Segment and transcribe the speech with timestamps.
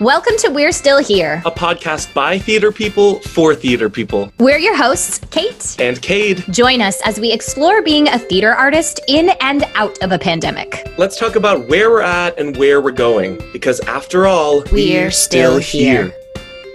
[0.00, 4.30] Welcome to We're Still Here, a podcast by theater people for theater people.
[4.38, 6.44] We're your hosts, Kate and Cade.
[6.50, 10.86] Join us as we explore being a theater artist in and out of a pandemic.
[10.98, 15.10] Let's talk about where we're at and where we're going, because after all, we're, we're
[15.10, 16.12] still, still here.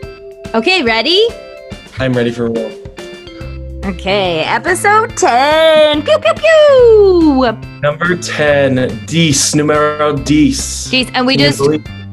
[0.02, 0.52] here.
[0.56, 1.24] Okay, ready?
[2.00, 2.76] I'm ready for real.
[3.86, 6.02] Okay, episode 10.
[6.02, 7.52] Pew, pew, pew.
[7.82, 10.90] Number 10, Dice, numero Dice.
[10.90, 11.62] Dice, and we just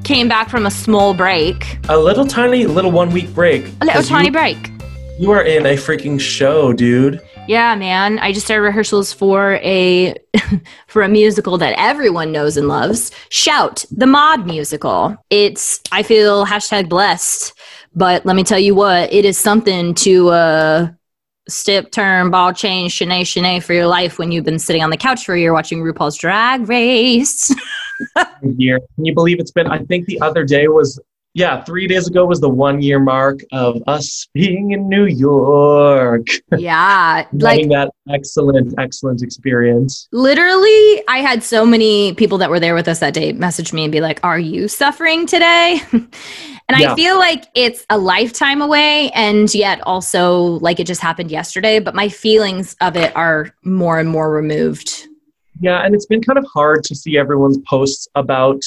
[0.09, 1.79] came back from a small break.
[1.91, 3.67] A little tiny, little one week break.
[3.83, 4.71] A little tiny you, break.
[5.19, 7.21] You are in a freaking show, dude.
[7.47, 8.19] Yeah, man.
[8.21, 10.15] I just started rehearsals for a
[10.87, 13.11] for a musical that everyone knows and loves.
[13.29, 15.15] Shout, the Mod musical.
[15.29, 17.53] It's I feel hashtag blessed,
[17.95, 20.89] but let me tell you what, it is something to uh
[21.51, 24.97] step, turn, ball change, chaîné, chaîné for your life when you've been sitting on the
[24.97, 27.55] couch for a year watching RuPaul's Drag Race.
[28.43, 28.81] year.
[28.95, 29.67] Can you believe it's been?
[29.67, 31.01] I think the other day was
[31.35, 36.27] yeah, three days ago was the one year mark of us being in New York.
[36.59, 40.09] Yeah, like that excellent, excellent experience.
[40.11, 43.85] Literally, I had so many people that were there with us that day message me
[43.85, 46.09] and be like, "Are you suffering today?" and
[46.71, 46.93] yeah.
[46.93, 51.79] I feel like it's a lifetime away, and yet also like it just happened yesterday.
[51.79, 55.08] But my feelings of it are more and more removed.
[55.61, 58.63] Yeah, and it's been kind of hard to see everyone's posts about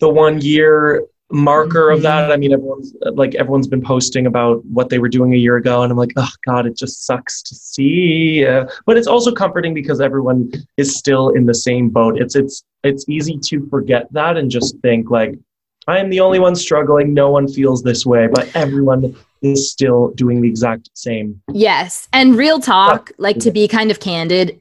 [0.00, 1.96] the one year marker mm-hmm.
[1.96, 2.24] of that.
[2.24, 2.32] Mm-hmm.
[2.32, 5.82] I mean, everyone's like everyone's been posting about what they were doing a year ago,
[5.82, 8.46] and I'm like, oh god, it just sucks to see.
[8.46, 12.20] Uh, but it's also comforting because everyone is still in the same boat.
[12.20, 15.38] It's it's it's easy to forget that and just think like.
[15.86, 17.14] I am the only one struggling.
[17.14, 21.40] No one feels this way, but everyone is still doing the exact same.
[21.50, 22.08] Yes.
[22.12, 24.60] And real talk, like to be kind of candid,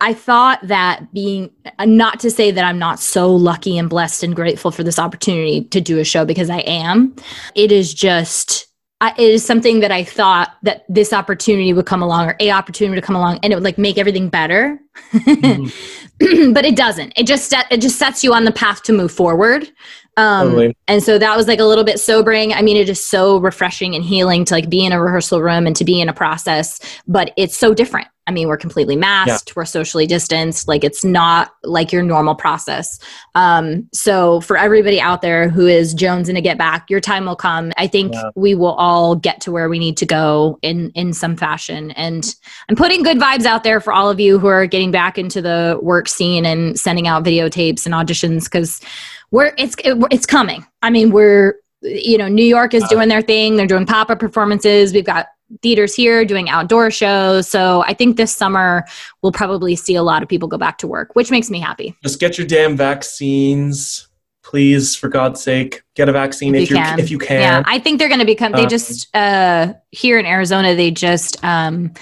[0.00, 4.22] I thought that being uh, not to say that I'm not so lucky and blessed
[4.22, 7.14] and grateful for this opportunity to do a show because I am.
[7.54, 8.66] It is just
[9.02, 13.00] it is something that I thought that this opportunity would come along or a opportunity
[13.00, 14.80] to come along and it would like make everything better.
[15.12, 16.52] Mm-hmm.
[16.52, 17.12] but it doesn't.
[17.16, 19.70] It just it just sets you on the path to move forward.
[20.16, 20.76] Um, totally.
[20.86, 22.52] and so that was like a little bit sobering.
[22.52, 25.66] I mean, it is so refreshing and healing to like be in a rehearsal room
[25.66, 28.06] and to be in a process, but it's so different.
[28.26, 29.52] I mean, we're completely masked, yeah.
[29.56, 30.66] we're socially distanced.
[30.66, 32.98] Like it's not like your normal process.
[33.34, 37.36] Um, so for everybody out there who is jonesing to get back, your time will
[37.36, 37.72] come.
[37.76, 38.30] I think yeah.
[38.34, 41.90] we will all get to where we need to go in in some fashion.
[41.92, 42.34] And
[42.68, 45.42] I'm putting good vibes out there for all of you who are getting back into
[45.42, 48.80] the work scene and sending out videotapes and auditions because
[49.30, 50.64] we're it's it, it's coming.
[50.80, 53.56] I mean, we're you know, New York is doing their thing.
[53.56, 54.92] They're doing pop up performances.
[54.92, 55.26] We've got
[55.62, 57.48] theaters here doing outdoor shows.
[57.48, 58.84] So I think this summer
[59.22, 61.94] we'll probably see a lot of people go back to work, which makes me happy.
[62.02, 64.08] Just get your damn vaccines.
[64.42, 67.00] Please, for God's sake, get a vaccine if, if you, can.
[67.00, 67.40] if you can.
[67.40, 68.52] Yeah, I think they're going to become.
[68.52, 71.94] They uh, just uh, here in Arizona, they just um,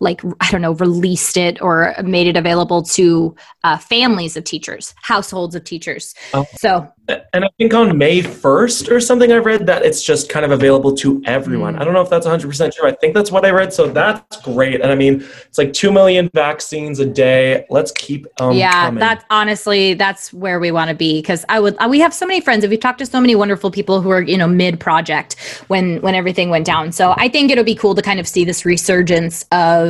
[0.00, 3.34] like i don't know released it or made it available to
[3.64, 6.44] uh, families of teachers households of teachers oh.
[6.56, 6.86] so
[7.32, 10.50] and i think on may 1st or something i read that it's just kind of
[10.50, 11.80] available to everyone mm.
[11.80, 14.40] i don't know if that's 100% true i think that's what i read so that's
[14.42, 18.86] great and i mean it's like 2 million vaccines a day let's keep um, yeah
[18.86, 19.00] coming.
[19.00, 22.40] that's honestly that's where we want to be because i would we have so many
[22.40, 25.36] friends and we've talked to so many wonderful people who are you know mid project
[25.68, 28.44] when when everything went down so i think it'll be cool to kind of see
[28.44, 29.85] this resurgence of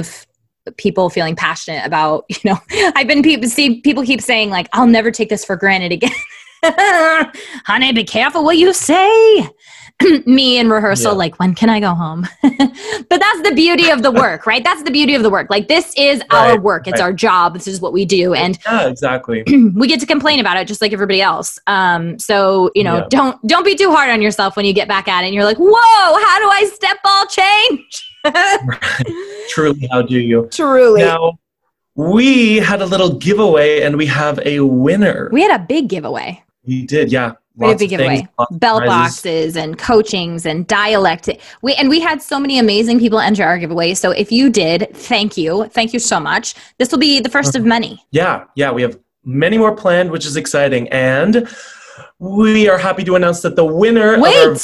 [0.76, 2.58] people feeling passionate about you know
[2.96, 6.10] i've been people see people keep saying like i'll never take this for granted again.
[6.62, 9.48] Honey be careful what you say.
[10.26, 11.18] Me in rehearsal yeah.
[11.18, 12.26] like when can i go home?
[13.08, 14.64] But that's the beauty of the work right?
[14.64, 15.48] That's the beauty of the work.
[15.48, 16.88] Like this is right, our work.
[16.88, 17.06] It's right.
[17.06, 17.54] our job.
[17.54, 18.34] This is what we do.
[18.34, 19.44] And yeah exactly.
[19.74, 21.58] we get to complain about it just like everybody else.
[21.66, 23.06] Um so you know yeah.
[23.10, 25.44] don't don't be too hard on yourself when you get back at it and you're
[25.44, 25.70] like whoa
[26.24, 28.15] how do i step ball change
[29.48, 30.48] Truly, how do you?
[30.50, 31.02] Truly.
[31.02, 31.38] Now,
[31.94, 35.30] we had a little giveaway and we have a winner.
[35.32, 36.42] We had a big giveaway.
[36.64, 37.32] We did, yeah.
[37.54, 38.28] We had a big giveaway.
[38.50, 41.30] Bell boxes and coachings and dialect.
[41.62, 43.94] We and we had so many amazing people enter our giveaway.
[43.94, 45.66] So if you did, thank you.
[45.68, 46.54] Thank you so much.
[46.78, 48.04] This will be the first of many.
[48.10, 48.70] Yeah, yeah.
[48.70, 50.88] We have many more planned, which is exciting.
[50.90, 51.48] And
[52.18, 54.56] we are happy to announce that the winner Wait, our-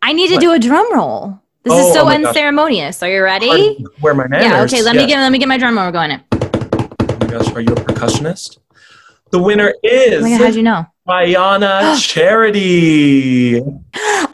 [0.00, 1.38] I need to do a drum roll.
[1.64, 3.02] This oh, is so oh unceremonious.
[3.02, 3.84] Are you ready?
[4.00, 4.72] Where my manners.
[4.72, 4.78] Yeah.
[4.78, 4.82] Okay.
[4.82, 6.12] Let me get let me get my drum roll going.
[6.12, 8.58] Oh my gosh, are you a percussionist?
[9.30, 10.20] The winner is.
[10.20, 10.86] Oh my God, how'd you know?
[11.08, 13.60] Ayana Charity.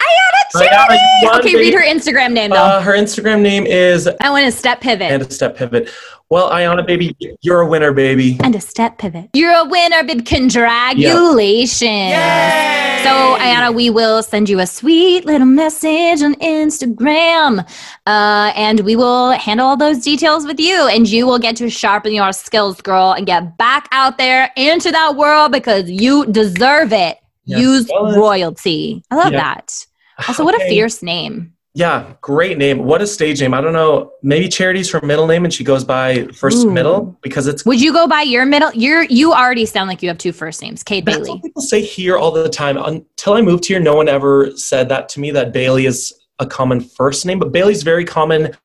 [0.56, 2.56] Okay, read her Instagram name though.
[2.56, 4.08] Uh, her Instagram name is.
[4.20, 5.10] I want a step pivot.
[5.10, 5.90] And a step pivot.
[6.30, 8.38] Well, Ayana, baby, you're a winner, baby.
[8.42, 9.30] And a step pivot.
[9.34, 10.24] You're a winner, babe.
[10.24, 11.80] Congratulations.
[11.82, 13.00] Yay!
[13.04, 17.60] So, Ayana, we will send you a sweet little message on Instagram.
[18.06, 20.88] Uh, and we will handle all those details with you.
[20.88, 24.90] And you will get to sharpen your skills, girl, and get back out there into
[24.90, 27.18] that world because you deserve it.
[27.44, 29.04] Yes, Use well, royalty.
[29.10, 29.40] I love Yeah.
[29.54, 29.86] that.
[30.28, 31.54] Also, what a fierce name.
[31.76, 32.84] Yeah, great name.
[32.84, 33.52] What a stage name.
[33.52, 34.12] I don't know.
[34.22, 36.70] Maybe Charity's her middle name and she goes by first Ooh.
[36.70, 38.70] middle because it's Would you go by your middle?
[38.74, 41.30] You're you already sound like you have two first names, Kate That's Bailey.
[41.30, 42.76] what people say here all the time.
[42.76, 46.46] Until I moved here, no one ever said that to me that Bailey is a
[46.46, 48.56] common first name, but Bailey's very common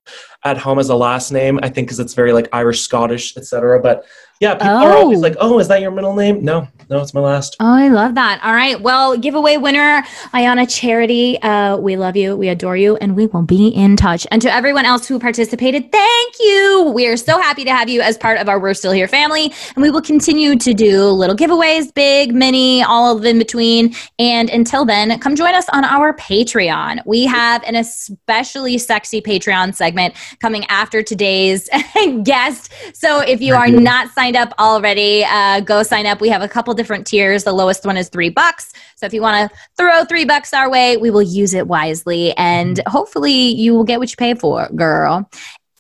[0.43, 1.59] at home as a last name.
[1.63, 3.81] I think because it's very like Irish, Scottish, etc.
[3.81, 4.05] But
[4.39, 5.21] yeah, people are always Oh.
[5.21, 7.57] like, "Oh, is that your middle name?" No, no, it's my last.
[7.59, 8.39] Oh, I love that.
[8.43, 8.79] All right.
[8.79, 10.01] Well, giveaway winner,
[10.33, 11.41] Ayana Charity.
[11.41, 12.35] Uh, we love you.
[12.37, 12.95] We adore you.
[12.97, 14.25] And we will be in touch.
[14.31, 16.91] And to everyone else who participated, thank you.
[16.95, 19.53] We are so happy to have you as part of our We're Still Here family.
[19.75, 23.93] And we will continue to do little giveaways, big, mini, all of in between.
[24.17, 27.01] And until then, come join us on our Patreon.
[27.05, 31.69] We have an especially sexy Patreon segment coming after today's
[32.23, 32.71] guest.
[32.93, 36.21] So if you are not signed up already, uh, go sign up.
[36.21, 37.43] We have a couple different tiers.
[37.43, 38.73] The lowest one is three bucks.
[38.95, 42.35] So if you want to throw three bucks our way, we will use it wisely.
[42.37, 45.29] And hopefully you will get what you pay for, girl.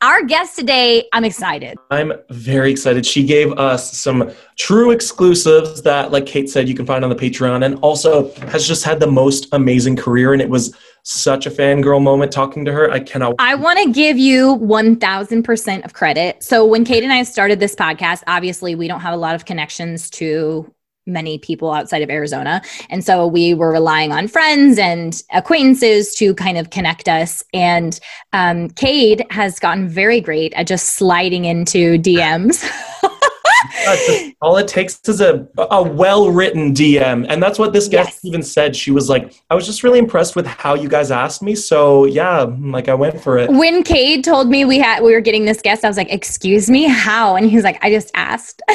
[0.01, 1.77] Our guest today, I'm excited.
[1.91, 3.05] I'm very excited.
[3.05, 7.17] She gave us some true exclusives that, like Kate said, you can find on the
[7.17, 10.31] Patreon, and also has just had the most amazing career.
[10.31, 10.73] And it was
[11.03, 12.89] such a fangirl moment talking to her.
[12.89, 13.35] I cannot.
[13.39, 16.43] I want to give you 1000% of credit.
[16.43, 19.43] So, when Kate and I started this podcast, obviously we don't have a lot of
[19.43, 20.73] connections to
[21.09, 22.61] many people outside of Arizona.
[22.89, 27.43] And so we were relying on friends and acquaintances to kind of connect us.
[27.53, 27.99] And
[28.33, 32.63] um, Cade has gotten very great at just sliding into DMs.
[34.41, 37.25] All it takes is a, a well written DM.
[37.27, 38.25] And that's what this guest Yes.
[38.25, 38.75] even said.
[38.75, 41.55] She was like, I was just really impressed with how you guys asked me.
[41.55, 43.49] So, yeah, like I went for it.
[43.49, 46.69] when Cade told me we had we were getting this guest, I was like, "Excuse
[46.69, 48.61] me, how?" And he's like, "I just asked."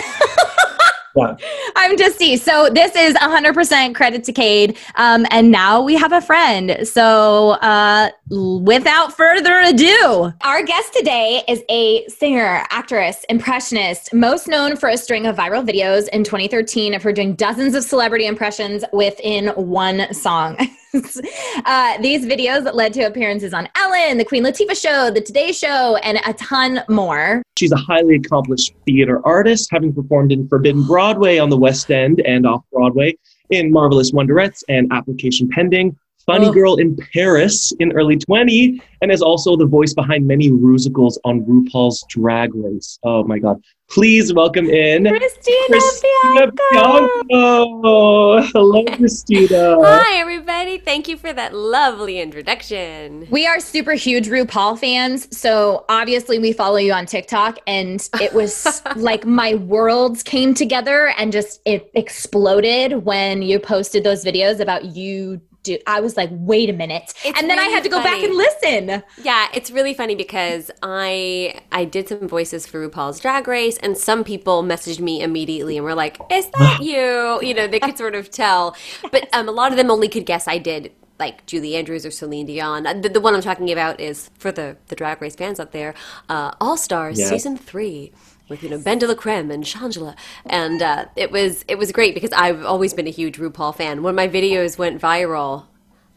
[1.16, 1.36] Yeah.
[1.76, 2.36] I'm just see.
[2.36, 4.76] So this is 100% credit to Cade.
[4.96, 6.76] Um, and now we have a friend.
[6.86, 14.76] So uh, without further ado, our guest today is a singer, actress, impressionist, most known
[14.76, 18.84] for a string of viral videos in 2013 of her doing dozens of celebrity impressions
[18.92, 20.56] within one song.
[21.64, 25.96] uh, these videos led to appearances on Ellen, The Queen Latifah Show, The Today Show,
[25.96, 27.42] and a ton more.
[27.58, 32.20] She's a highly accomplished theater artist, having performed in Forbidden Broadway on the West End
[32.20, 33.16] and off Broadway,
[33.50, 35.96] in Marvelous Wonderettes and Application Pending,
[36.26, 36.52] Funny Oh.
[36.52, 41.42] Girl in Paris in early 20, and is also the voice behind many musicals on
[41.42, 42.98] RuPaul's Drag Race.
[43.02, 43.62] Oh my God.
[43.90, 47.08] Please welcome in Christina, Christina Bianco.
[47.28, 48.42] Bianco.
[48.42, 49.76] Hello, Christina.
[49.82, 50.78] Hi, everybody.
[50.78, 53.28] Thank you for that lovely introduction.
[53.30, 55.36] We are super huge RuPaul fans.
[55.36, 61.12] So obviously we follow you on TikTok and it was like my worlds came together
[61.18, 66.30] and just it exploded when you posted those videos about you do I was like,
[66.32, 67.12] wait a minute.
[67.24, 69.02] It's and then I had to go back and listen.
[69.22, 73.98] Yeah, it's really funny because I I did some voices for RuPaul's Drag Race, and
[73.98, 77.98] some people messaged me immediately and were like, "Is that you?" You know, they could
[77.98, 78.76] sort of tell,
[79.10, 82.10] but um, a lot of them only could guess I did like Julie Andrews or
[82.10, 82.86] Celine Dion.
[82.86, 85.72] Uh, The, the one I'm talking about is for the the Drag Race fans out
[85.72, 85.94] there,
[86.28, 87.28] uh, All Stars Yeah.
[87.30, 88.12] season three.
[88.48, 91.92] With you know Ben de la Creme and Shangela, and uh, it was it was
[91.92, 94.02] great because I've always been a huge RuPaul fan.
[94.02, 95.64] When my videos went viral,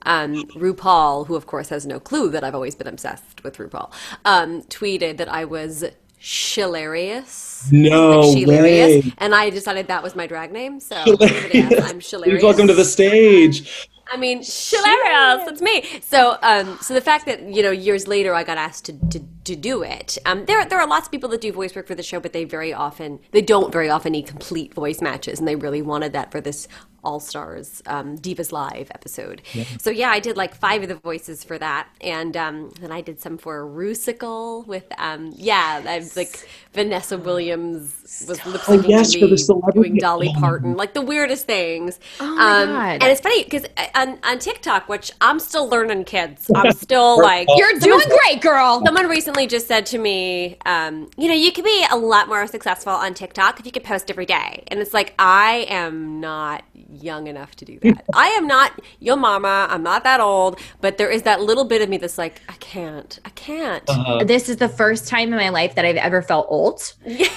[0.01, 3.93] um, RuPaul, who of course has no clue that I've always been obsessed with RuPaul,
[4.25, 5.85] um, tweeted that I was
[6.19, 7.71] Shilarious.
[7.71, 9.13] No like way.
[9.19, 10.79] And I decided that was my drag name.
[10.79, 12.23] So I'm Shilarious.
[12.23, 13.89] Please welcome to the stage.
[14.11, 15.45] I mean, Shilarious.
[15.45, 16.01] That's me.
[16.01, 19.19] So, um, so the fact that you know years later I got asked to to,
[19.45, 20.17] to do it.
[20.25, 22.33] Um, there there are lots of people that do voice work for the show, but
[22.33, 26.13] they very often they don't very often need complete voice matches, and they really wanted
[26.13, 26.67] that for this
[27.03, 29.41] All Stars um, Divas Live episode.
[29.79, 33.01] So yeah, I did like five of the voices for that, and um, then I
[33.01, 38.85] did some for Rusical with um, yeah, I was like Vanessa Williams was lip syncing
[38.85, 40.39] Oh, yes, to for me doing Dolly Oh.
[40.39, 41.99] Parton, like the weirdest things.
[42.19, 43.03] Oh my um, God.
[43.03, 47.47] And it's funny because on, on TikTok, which I'm still learning, kids, I'm still like
[47.55, 48.81] You're doing great, girl.
[48.85, 52.45] Someone recently just said to me, um, you know, you could be a lot more
[52.47, 54.63] successful on TikTok if you could post every day.
[54.67, 56.63] And it's like, I am not
[57.03, 58.05] young enough to do that.
[58.13, 59.67] I am not your mama.
[59.69, 62.53] I'm not that old, but there is that little bit of me that's like, I
[62.53, 63.19] can't.
[63.25, 63.83] I can't.
[63.87, 66.93] Uh, this is the first time in my life that I've ever felt old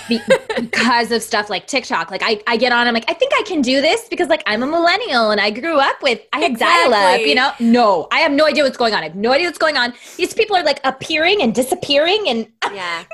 [0.08, 2.10] because of stuff like TikTok.
[2.10, 4.42] Like I, I get on, I'm like, I think I can do this because like
[4.46, 7.52] I'm a millennial and I grew up with I had dial up, you know?
[7.60, 9.00] No, I have no idea what's going on.
[9.00, 9.92] I have no idea what's going on.
[10.16, 13.04] These people are like appearing and disappearing and yeah.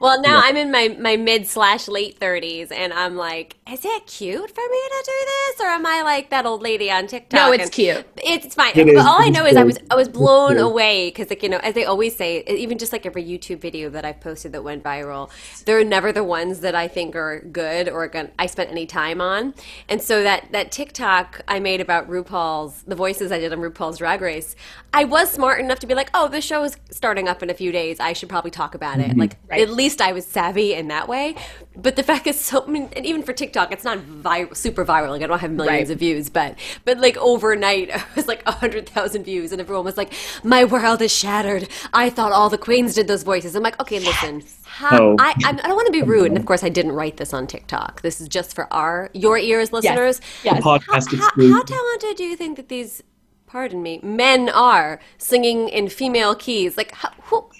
[0.00, 4.06] Well, now I'm in my, my mid slash late 30s, and I'm like, is it
[4.06, 7.38] cute for me to do this, or am I like that old lady on TikTok?
[7.38, 8.06] No, it's And cute.
[8.16, 8.70] It's fine.
[8.74, 9.78] It but is- all I know is I was.
[9.90, 13.06] I was blown away because, like you know, as they always say, even just like
[13.06, 15.30] every YouTube video that I've posted that went viral,
[15.64, 19.20] they're never the ones that I think are good or gonna, I spent any time
[19.20, 19.54] on.
[19.88, 23.98] And so that that TikTok I made about RuPaul's the voices I did on RuPaul's
[23.98, 24.54] Drag Race,
[24.92, 27.54] I was smart enough to be like, oh, this show is starting up in a
[27.54, 27.98] few days.
[28.00, 29.08] I should probably talk about it.
[29.10, 29.20] Mm-hmm.
[29.20, 29.62] Like Right.
[29.62, 31.34] at least I was savvy in that way.
[31.76, 34.84] But the fact is, so I mean, and even for TikTok, it's not viral, super
[34.84, 35.10] viral.
[35.10, 35.94] Like I don't have millions Right.
[35.94, 39.84] of views, but but like overnight, it was like a hundred thousand views, and everyone
[39.84, 40.12] was like,
[40.44, 43.54] "My world is shattered." I thought all the queens did those voices.
[43.54, 44.42] I'm like, okay, listen.
[44.64, 45.16] How, Oh.
[45.18, 47.46] I, I'm- don't want to be rude, and of course, I didn't write this on
[47.46, 48.02] TikTok.
[48.02, 50.20] This is just for our your ears, listeners.
[50.44, 50.62] Yes.
[50.62, 53.02] podcast How, how, how talented do you think that these,
[53.46, 56.76] pardon me, men are singing in female keys?
[56.76, 57.56] Like, how, who, what?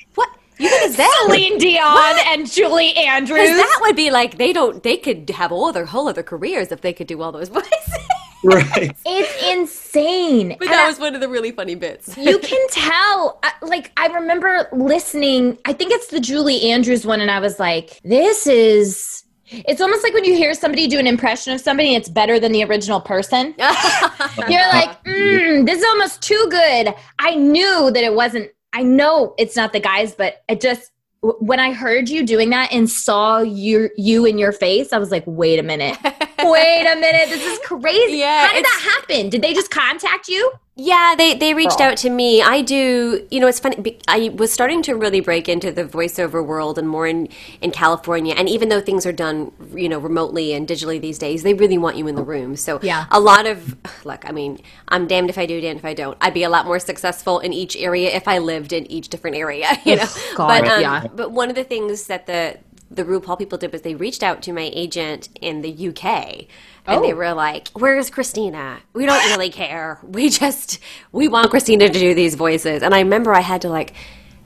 [0.59, 1.23] You think it's that?
[1.27, 3.49] Celine Dion and Julie Andrews.
[3.49, 4.83] That would be like they don't.
[4.83, 7.71] They could have all their whole other careers if they could do all those voices.
[8.45, 8.95] right.
[9.05, 10.51] it's insane.
[10.59, 12.17] but And that I- was one of the really funny bits.
[12.17, 17.31] you can tell like i remember listening i think it's the julie andrews one and
[17.33, 21.53] i was like this is it's almost like when you hear somebody do an impression
[21.53, 26.47] of somebody it's better than the original person you're like mm, this is almost too
[26.51, 30.93] good i knew that it wasn't i know it's not the guys but it just
[31.21, 35.11] when i heard you doing that and saw you you in your face i was
[35.11, 35.97] like wait a minute.
[36.41, 37.29] Wait a minute.
[37.31, 38.19] This is crazy.
[38.19, 39.29] Yeah, how did that happen?
[39.29, 42.41] Did they just contact you Yeah, they they reached out to me.
[42.41, 43.27] I do.
[43.33, 43.99] You know, it's funny.
[44.07, 47.29] I was starting to really break into the voiceover world and more in
[47.61, 48.33] in California.
[48.39, 51.79] And even though things are done, you know, remotely and digitally these days, they really
[51.79, 52.55] want you in the room.
[52.55, 53.07] So Yeah.
[53.11, 54.25] a lot of look.
[54.25, 56.17] I mean, I'm damned if I do, damned if I don't.
[56.21, 59.37] I'd be a lot more successful in each area if I lived in each different
[59.37, 59.67] area.
[59.89, 60.07] You know,
[60.37, 61.07] God, but um, yeah.
[61.13, 62.59] but one of the things that the
[62.91, 66.47] the RuPaul people did was they reached out to my agent in the UK.
[66.87, 67.17] And they Oh.
[67.17, 68.79] were like, "Where's Christina?
[68.95, 69.99] We don't really care.
[70.03, 70.79] We just
[71.13, 73.93] we want Christina to do these voices." And I remember I had to like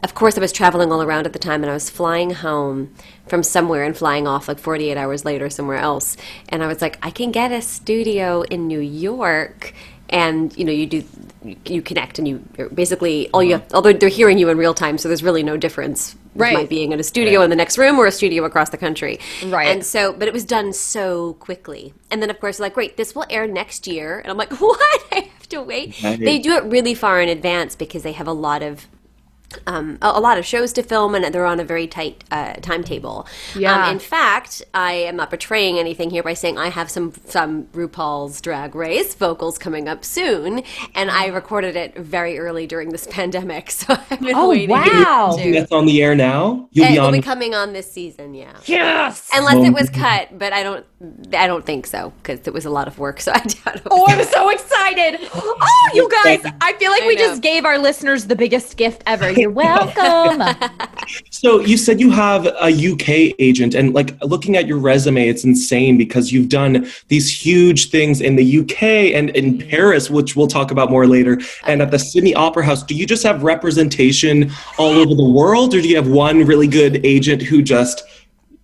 [0.02, 2.92] of course I was traveling all around at the time and I was flying home
[3.28, 6.16] from somewhere and flying off like 48 hours later somewhere else.
[6.48, 9.72] And I was like, "I can get a studio in New York."
[10.10, 11.04] And you know, you do
[11.66, 12.38] you connect and you
[12.72, 15.56] basically all you have, although they're hearing you in real time, so there's really no
[15.56, 16.54] difference Right.
[16.54, 19.18] my being in a studio in the next room or a studio across the country.
[19.44, 19.68] Right.
[19.68, 21.92] And so, but it was done so quickly.
[22.10, 24.18] And then, of course, like, great, this will air next year.
[24.18, 25.04] And I'm like, what?
[25.12, 26.02] I have to wait.
[26.02, 26.18] Right.
[26.18, 28.86] They do it really far in advance because they have a lot of.
[29.66, 32.54] Um, a, a lot of shows to film, and they're on a very tight uh,
[32.54, 33.26] timetable.
[33.54, 33.86] Yeah.
[33.86, 37.64] Um, in fact, I am not betraying anything here by saying I have some some
[37.72, 40.62] RuPaul's Drag Race vocals coming up soon,
[40.94, 44.70] and I recorded it very early during this pandemic, so I've been Oh, waiting.
[44.70, 45.36] wow.
[45.38, 46.68] to- That's on the air now.
[46.72, 47.12] You'll it be will on.
[47.12, 48.56] be coming on this season, yeah.
[48.64, 50.86] yes Unless Oh, it was cut, but I don't.
[51.34, 53.20] I don't think so because it was a lot of work.
[53.22, 53.82] So I doubt it.
[53.90, 55.20] Oh, I'm so excited.
[55.64, 57.22] Oh, you guys, I feel like I we know.
[57.28, 59.30] just gave our listeners the biggest gift ever.
[59.42, 60.56] You're welcome.
[61.30, 65.42] So you said you have a UK agent, and like looking at your resume, it's
[65.42, 68.82] insane because you've done these huge things in the UK
[69.12, 69.68] and in mm-hmm.
[69.68, 72.84] Paris, which we'll talk about more later, and at the Sydney Opera House.
[72.84, 76.68] Do you just have representation all over the world, or do you have one really
[76.68, 78.04] good agent who just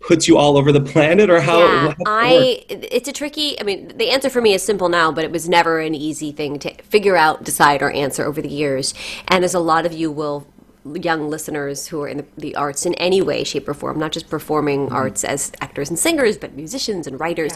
[0.00, 1.58] puts you all over the planet, or how?
[1.58, 2.08] yeah, how does that work?
[2.08, 2.64] I.
[2.68, 3.60] It's a tricky.
[3.60, 6.30] I mean, the answer for me is simple now, but it was never an easy
[6.30, 8.94] thing to figure out, decide, or answer over the years.
[9.26, 10.46] And as a lot of you will.
[10.94, 14.12] Young listeners who are in the, the arts in any way, shape, or form, not
[14.12, 14.94] just performing Mm-hmm.
[14.94, 17.52] arts as actors and singers, but musicians and writers.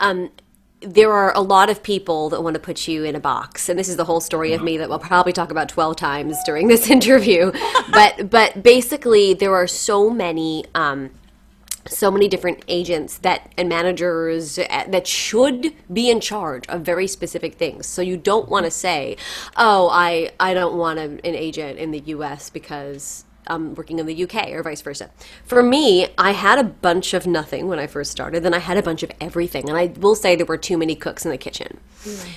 [0.00, 0.30] Um,
[0.80, 3.78] there are a lot of people that want to put you in a box and
[3.78, 6.66] this is the whole story of me that we'll probably talk about 12 times during
[6.66, 7.52] this interview
[7.92, 11.10] but but basically there are so many um,
[11.86, 17.06] so many different agents that and managers uh, that should be in charge of very
[17.06, 17.86] specific things.
[17.86, 19.16] So you don't want to say
[19.56, 24.06] oh i i don't want a, an agent in the us because um, working in
[24.06, 25.10] the UK or vice versa.
[25.44, 28.76] For me, I had a bunch of nothing when I first started, then I had
[28.76, 29.68] a bunch of everything.
[29.68, 31.78] And I will say there were too many cooks in the kitchen.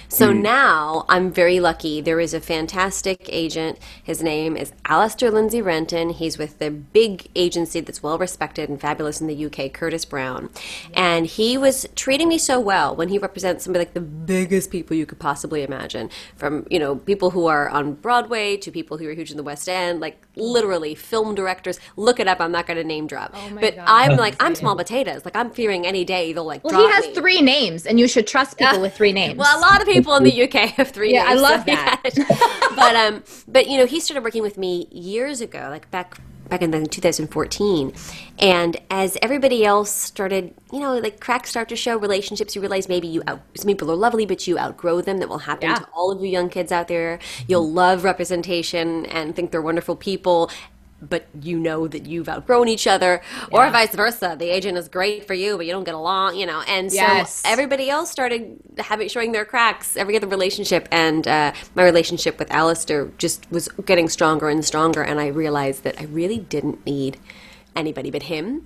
[0.10, 2.00] So now I'm very lucky.
[2.00, 3.80] There is a fantastic agent.
[4.04, 6.12] His name is Alistair Lindsay Renton.
[6.12, 10.50] He's with the big agency that's well respected and fabulous in the UK, Curtis Brown.
[10.94, 14.70] And he was treating me so well when he represents some of like the biggest
[14.72, 16.10] people you could possibly imagine.
[16.36, 19.44] From, you know, people who are on Broadway to people who are huge in the
[19.44, 21.80] West End, like literally film directors.
[21.98, 22.40] Look it up.
[22.42, 23.34] I'm not going to name drop.
[23.34, 23.86] my but God.
[23.88, 25.24] I'm like, I'm small potatoes.
[25.26, 27.14] Like I'm fearing any day they'll like Well, he has me.
[27.14, 29.38] three names, and you should trust people with three names.
[29.46, 32.02] Well, a lot of people in the UK have three Yeah, I love so that.
[32.16, 32.70] yeah.
[32.76, 36.62] but um, but you know, he started working with me years ago, like back back
[36.62, 37.92] in the 2014,
[38.38, 42.88] and as everybody else started, you know, like cracks start to show relationships, you realize
[42.88, 45.18] maybe you out some people are lovely, but you outgrow them.
[45.18, 45.76] That will happen Yeah.
[45.80, 47.18] to all of you young kids out there.
[47.48, 50.52] You'll love representation and think they're wonderful people.
[51.02, 53.22] But you know that you've outgrown each other,
[53.52, 54.36] or vice versa.
[54.40, 56.62] The agent is great for you, but you don't get along, you know.
[56.68, 57.44] And so Yes.
[57.46, 62.50] everybody else started having showing their cracks every other relationship and uh, my relationship with
[62.52, 67.18] Alistair just was getting stronger and stronger and I realized that I really didn't need
[67.76, 68.66] anybody but him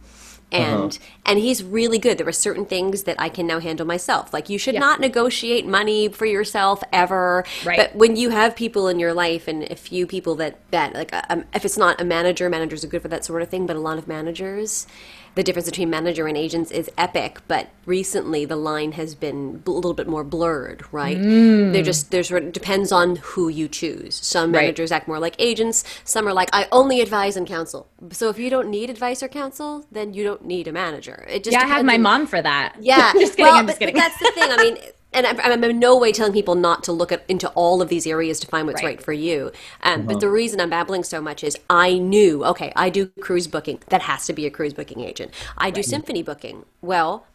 [0.52, 2.18] and and he's really good.
[2.18, 4.34] There are certain things that I can now handle myself.
[4.34, 7.46] Like you should not negotiate money for yourself ever.
[7.66, 7.78] Right.
[7.78, 11.12] but when you have people in your life and a few people that that like
[11.30, 13.76] um, if it's not a manager managers are good for that sort of thing but
[13.76, 14.88] a lot of managers
[15.36, 17.40] the difference between manager and agents is epic.
[17.48, 21.22] But recently the line has been a little bit more blurred right?
[21.22, 24.16] They're just there's sort of depends on who you choose.
[24.16, 24.56] Some Mm.
[24.56, 24.62] Right.
[24.64, 25.84] managers act more like agents.
[26.04, 27.88] Some are like i only advise and counsel.
[28.12, 31.44] So if you don't need advice or counsel then you don't need a manager it
[31.44, 32.76] just yeah, I have my on- mom for that.
[32.82, 33.12] yeah.
[33.14, 33.46] I'm just kidding.
[33.46, 33.96] Well, I'm just but, kidding.
[33.96, 34.52] but that's the thing.
[34.52, 34.78] I mean,
[35.14, 37.90] and I'm, I'm in no way telling people not to look at, into all of
[37.90, 39.02] these areas to find what's right, Right.
[39.04, 39.52] for you.
[39.82, 43.48] Um, But the reason I'm babbling so much is I knew, okay, I do cruise
[43.48, 43.82] booking.
[43.90, 45.34] That has to be a cruise booking agent.
[45.58, 46.66] I do symphony booking.
[46.82, 47.26] Well,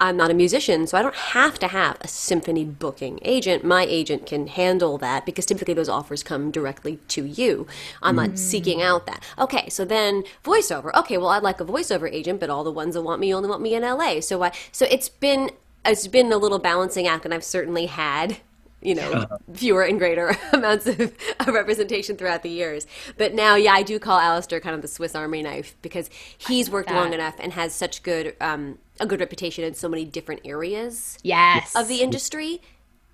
[0.00, 3.64] I'm not a musician, so I don't have to have a symphony booking agent.
[3.64, 7.66] My agent can handle that because typically those offers come directly to you.
[8.00, 8.38] I'm not mm.
[8.38, 9.24] seeking out that.
[9.38, 10.94] Okay, so then voiceover.
[10.94, 13.48] Okay, well I'd like a voiceover agent, but all the ones that want me only
[13.48, 14.20] want me in LA.
[14.20, 15.50] So I so it's been
[15.84, 18.38] it's been a little balancing act, and I've certainly had
[18.80, 21.00] you know fewer and greater amounts of,
[21.40, 22.86] of representation throughout the years.
[23.16, 26.70] But now, yeah, I do call Alistair kind of the Swiss Army knife because he's
[26.70, 30.42] worked long enough and has such good um, a good reputation in so many different
[30.44, 31.74] areas yes.
[31.74, 32.60] of the industry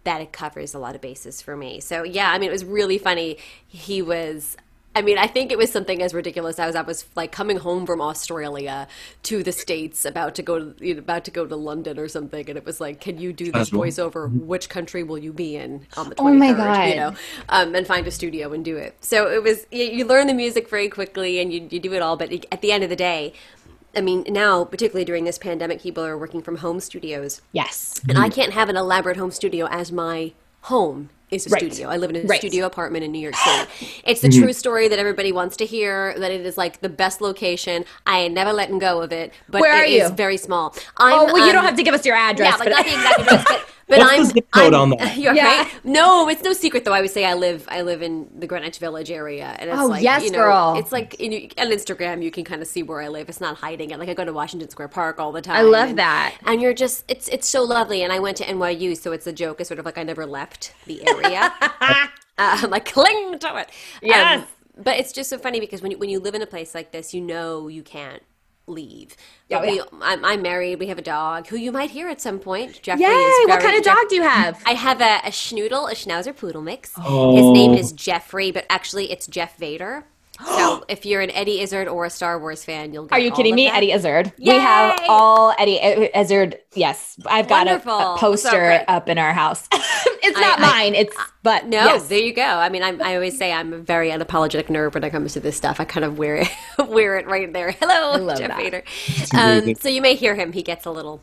[0.04, 1.80] that it covers a lot of bases for me.
[1.80, 3.38] So yeah, I mean, it was really funny.
[3.66, 4.56] He was.
[4.97, 7.85] I mean, I think it was something as ridiculous as I was like coming home
[7.85, 8.87] from Australia
[9.25, 12.09] to the states, about to go to you know, about to go to London or
[12.09, 14.30] something, and it was like, "Can you do this voiceover?
[14.33, 16.52] Which country will you be in on the Oh twenty my?
[16.52, 16.89] God.
[16.89, 17.15] You know,
[17.49, 20.35] um, and find a studio and do it." So it was you, you learn the
[20.35, 22.97] music very quickly and you you do it all, but at the end of the
[22.97, 23.33] day.
[23.97, 27.43] I mean, now, particularly during this pandemic, people are working from home studios.
[27.52, 28.00] yes.
[28.09, 31.60] And I can't have an elaborate home studio as my home is a Right.
[31.60, 31.88] studio.
[31.88, 32.38] I live in a Right.
[32.38, 34.00] studio apartment in New York City.
[34.04, 37.20] It's the true story that everybody wants to hear, that it is like the best
[37.20, 37.84] location.
[38.06, 40.14] I ain't never letting go of it, but Where are it is you?
[40.14, 40.75] very small.
[40.99, 42.52] I'm, Oh well, you don't um, have to give us your address.
[42.52, 44.99] yeah, like but not the exact address, but, but What's I'm zip code I'm- on
[44.99, 45.16] that?
[45.16, 45.62] You're Yeah.
[45.62, 45.84] right.
[45.84, 46.92] No, it's no secret though.
[46.92, 49.86] I would say I live I live in the Greenwich Village area, and it's Oh,
[49.86, 50.75] like yes, you know, girl.
[50.78, 53.28] it's like in, on Instagram you can kind of see where I live.
[53.28, 53.99] It's not hiding it.
[53.99, 55.56] Like I go to Washington Square Park all the time.
[55.56, 56.34] I love and- that.
[56.47, 58.02] And you're just it's it's so lovely.
[58.02, 59.60] And I went to NYU, so it's a joke.
[59.60, 61.52] It's sort of like I never left the area.
[61.60, 62.06] uh,
[62.38, 63.70] I'm like cling to it.
[64.02, 64.40] Yes.
[64.42, 64.47] Um,
[64.82, 66.90] but it's just so funny because when you, when you live in a place like
[66.90, 68.23] this, you know you can't
[68.67, 69.17] leave.
[69.50, 69.83] But we, yeah.
[70.00, 70.79] I'm, I'm married.
[70.79, 72.81] We have a dog who you might hear at some point.
[72.83, 73.11] Jeffrey Yay!
[73.11, 74.63] is What kind of Jeff- dog do you have?
[74.67, 76.91] I have a, a schnoodle, a schnauzer poodle mix.
[76.97, 77.53] His Oh.
[77.53, 80.05] name is Jeffrey, but actually it's Jeff Vader.
[80.45, 83.31] So if you're an Eddie Izzard or a Star Wars fan, you'll get Are you
[83.31, 83.67] all kidding of me?
[83.67, 83.77] that.
[83.77, 84.33] Eddie Izzard.
[84.39, 85.79] We have all Eddie
[86.15, 86.59] Izzard.
[86.75, 87.93] Yes, I've got a, Wonderful.
[87.99, 88.85] a So poster great.
[88.89, 89.69] up in our house.
[90.25, 90.95] it's not I- mine.
[90.95, 92.08] It's but No, yes.
[92.08, 92.43] there you go.
[92.43, 95.41] I mean, I'm, I always say I'm a very unapologetic nerd when it comes to
[95.41, 95.78] this stuff.
[95.80, 96.49] I kind of wear it,
[96.89, 97.73] wear it right there.
[97.73, 98.56] Hello, Jeff that.
[98.58, 98.82] Vader.
[99.37, 100.52] Um, so you may hear him.
[100.52, 101.21] He gets a little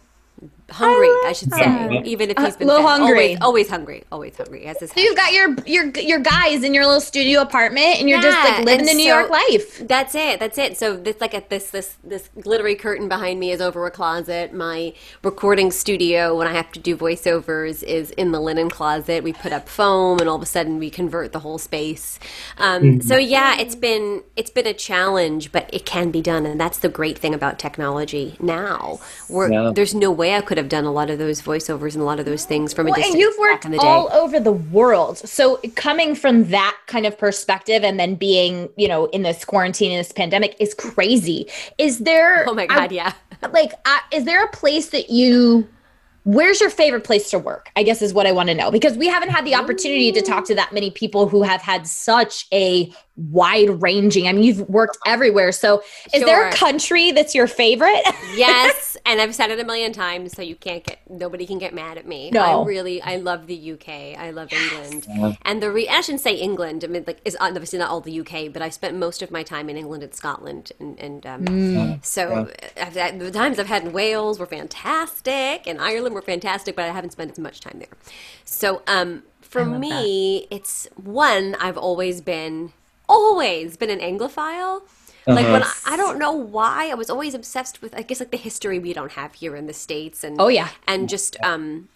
[0.72, 2.06] hungry, I, should say, that.
[2.06, 3.00] even if he's been little fed.
[3.00, 3.36] hungry.
[3.38, 4.04] Always, always hungry.
[4.12, 4.66] Always hungry.
[4.66, 8.10] As his So you've got your your your guys in your little studio apartment, and
[8.10, 9.88] you're just like living and the New so- York life.
[9.88, 10.40] That's it.
[10.40, 10.78] That's it.
[10.78, 14.54] So this like a, this this this glittery curtain behind me is over a closet.
[14.54, 19.24] My recording studio, when I have to do voiceovers, is in the linen closet.
[19.24, 22.20] We put up foam, and all of a sudden we convert the whole space.
[22.58, 26.60] Um, So yeah, it's been it's been a challenge, but it can be done, and
[26.60, 29.00] that's the great thing about technology now.
[29.28, 29.72] Where Yeah.
[29.74, 32.20] there's no way I could have done a lot of those voiceovers and a lot
[32.20, 33.14] of those things from a Well, distance.
[33.16, 33.86] and you've back worked in the day.
[33.88, 35.18] all over the world.
[35.18, 39.92] So coming from that kind of perspective and then being, you know, in this quarantine
[39.92, 41.48] and this pandemic is crazy.
[41.78, 43.14] Is there Oh my I- god, yeah.
[43.52, 45.68] like uh, is there a place that you
[46.24, 48.96] where's your favorite place to work i guess is what i want to know because
[48.96, 52.46] we haven't had the opportunity to talk to that many people who have had such
[52.54, 57.46] a wide ranging i mean you've worked everywhere so is there a country that's your
[57.46, 58.02] favorite
[58.36, 61.74] yes, and I've said it a million times, so you can't get nobody can get
[61.74, 62.30] mad at me.
[62.32, 62.62] No.
[62.62, 63.90] I really I love the UK.
[64.18, 66.84] I love England, and the re- I shouldn't say England.
[66.84, 69.44] I mean, like is obviously not all the UK, but I spent most of my
[69.44, 72.06] time in England and Scotland, and and um, Mm.
[72.06, 76.76] so I've, had- the times I've had in Wales were fantastic, and Ireland were fantastic,
[76.76, 77.98] but I haven't spent as much time there.
[78.46, 82.72] So um, for love me, it's one I've always been
[83.12, 84.82] always been an Anglophile.
[85.28, 85.94] Like when I, Uh-huh.
[85.94, 88.92] I don't know why I was always obsessed with I guess like the history we
[88.94, 90.70] don't have here in the states and Oh, yeah.
[90.88, 91.90] and just um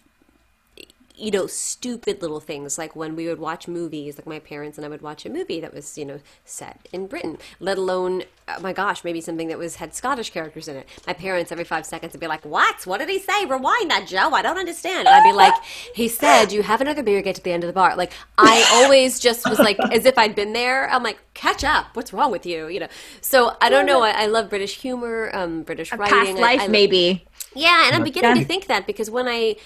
[1.18, 2.76] you know stupid little things.
[2.76, 5.60] Like when we would watch movies like my parents and I would watch a movie
[5.60, 9.56] that was you know set in Britain let alone oh my gosh maybe something that
[9.58, 10.86] was had Scottish characters in it.
[11.06, 12.86] My parents every 5 seconds would be like what?
[12.86, 13.46] What did he say?
[13.46, 14.30] Rewind that Joe.
[14.34, 15.08] I don't understand.
[15.08, 15.54] And I'd be like
[15.94, 17.96] he said you have another beer get to the end of the bar.
[17.96, 21.86] Like I always just was like as if I'd been there I'm like catch up.
[21.94, 22.68] What's wrong with you?
[22.68, 22.88] You know?
[23.22, 24.02] So I don't know.
[24.02, 26.14] I, I love British humor um British writing.
[26.18, 27.26] past I- life I- maybe.
[27.54, 29.56] Yeah, and I'm beginning to think that because when I,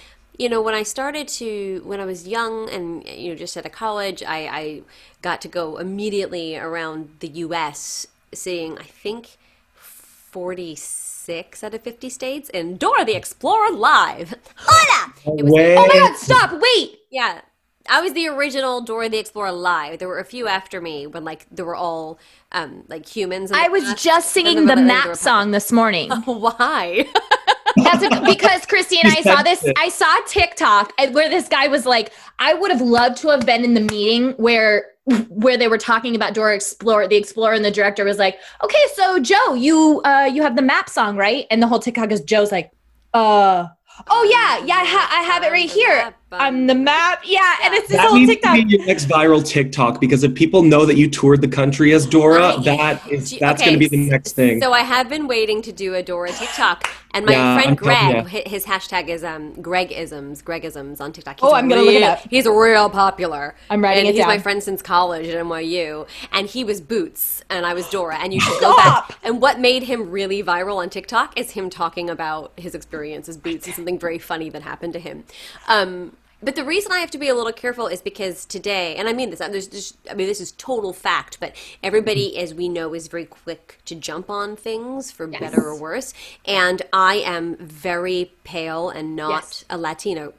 [0.40, 3.66] you know, when I started to, when I was young and, you know, just out
[3.66, 4.82] of college, I, I
[5.20, 9.36] got to go immediately around the U.S., seeing, I think,
[9.74, 14.34] 46 out of 50 states in Dora the Explorer live.
[14.56, 15.12] Hola!
[15.36, 15.76] It was Way.
[15.76, 17.42] oh my god stop wait yeah.
[17.88, 19.98] I was the original Dora the Explorer live.
[19.98, 22.18] There were a few after me, but like they were all
[22.52, 23.50] um like humans.
[23.52, 24.02] i was past.
[24.04, 27.06] just singing the map song this morning Why?
[27.76, 29.64] That's a, because Christy and I saw this.
[29.76, 33.64] I saw TikTok where this guy was like, "I would have loved to have been
[33.64, 34.86] in the meeting where
[35.28, 38.84] where they were talking about Dora Explorer, the Explorer, and the director was like, "Okay,
[38.94, 42.20] so Joe, you uh you have the map song, right?" And the whole TikTok is
[42.20, 42.70] Joe's like,
[43.14, 43.66] "Uh,
[44.08, 46.14] oh yeah, yeah, I, ha- I have it right here.
[46.32, 48.56] I'm the map, yeah." And it's this That whole needs TikTok.
[48.56, 51.92] to be your next viral TikTok because if people know that you toured the country
[51.92, 54.60] as Dora, that is that's okay, going to be the next thing.
[54.60, 57.74] So I have been waiting to do a Dora TikTok, and my Yeah, friend I'm
[57.76, 58.22] Greg, ya.
[58.24, 61.38] hi- his hashtag is um Gregisms, Gregisms on TikTok.
[61.42, 62.20] Oh, I'm gonna look it real- up.
[62.30, 63.54] He's real popular.
[63.68, 67.42] I'm writing and it he's my friend since college at NYU, and he was Boots,
[67.50, 68.18] and I was Dora.
[68.18, 69.16] And you should go back.
[69.22, 73.36] And what made him really viral on TikTok is him talking about his experience as
[73.36, 75.24] Boots and something very funny that happened to him.
[75.68, 79.08] Um, but the reason I have to be a little careful is because today, and
[79.08, 82.42] I mean this, there's just, I mean, this is total fact, but everybody, mm-hmm.
[82.42, 86.14] as we know, is very quick to jump on things for better or worse.
[86.46, 89.64] And I am very pale and not Yes.
[89.70, 90.32] a Latino.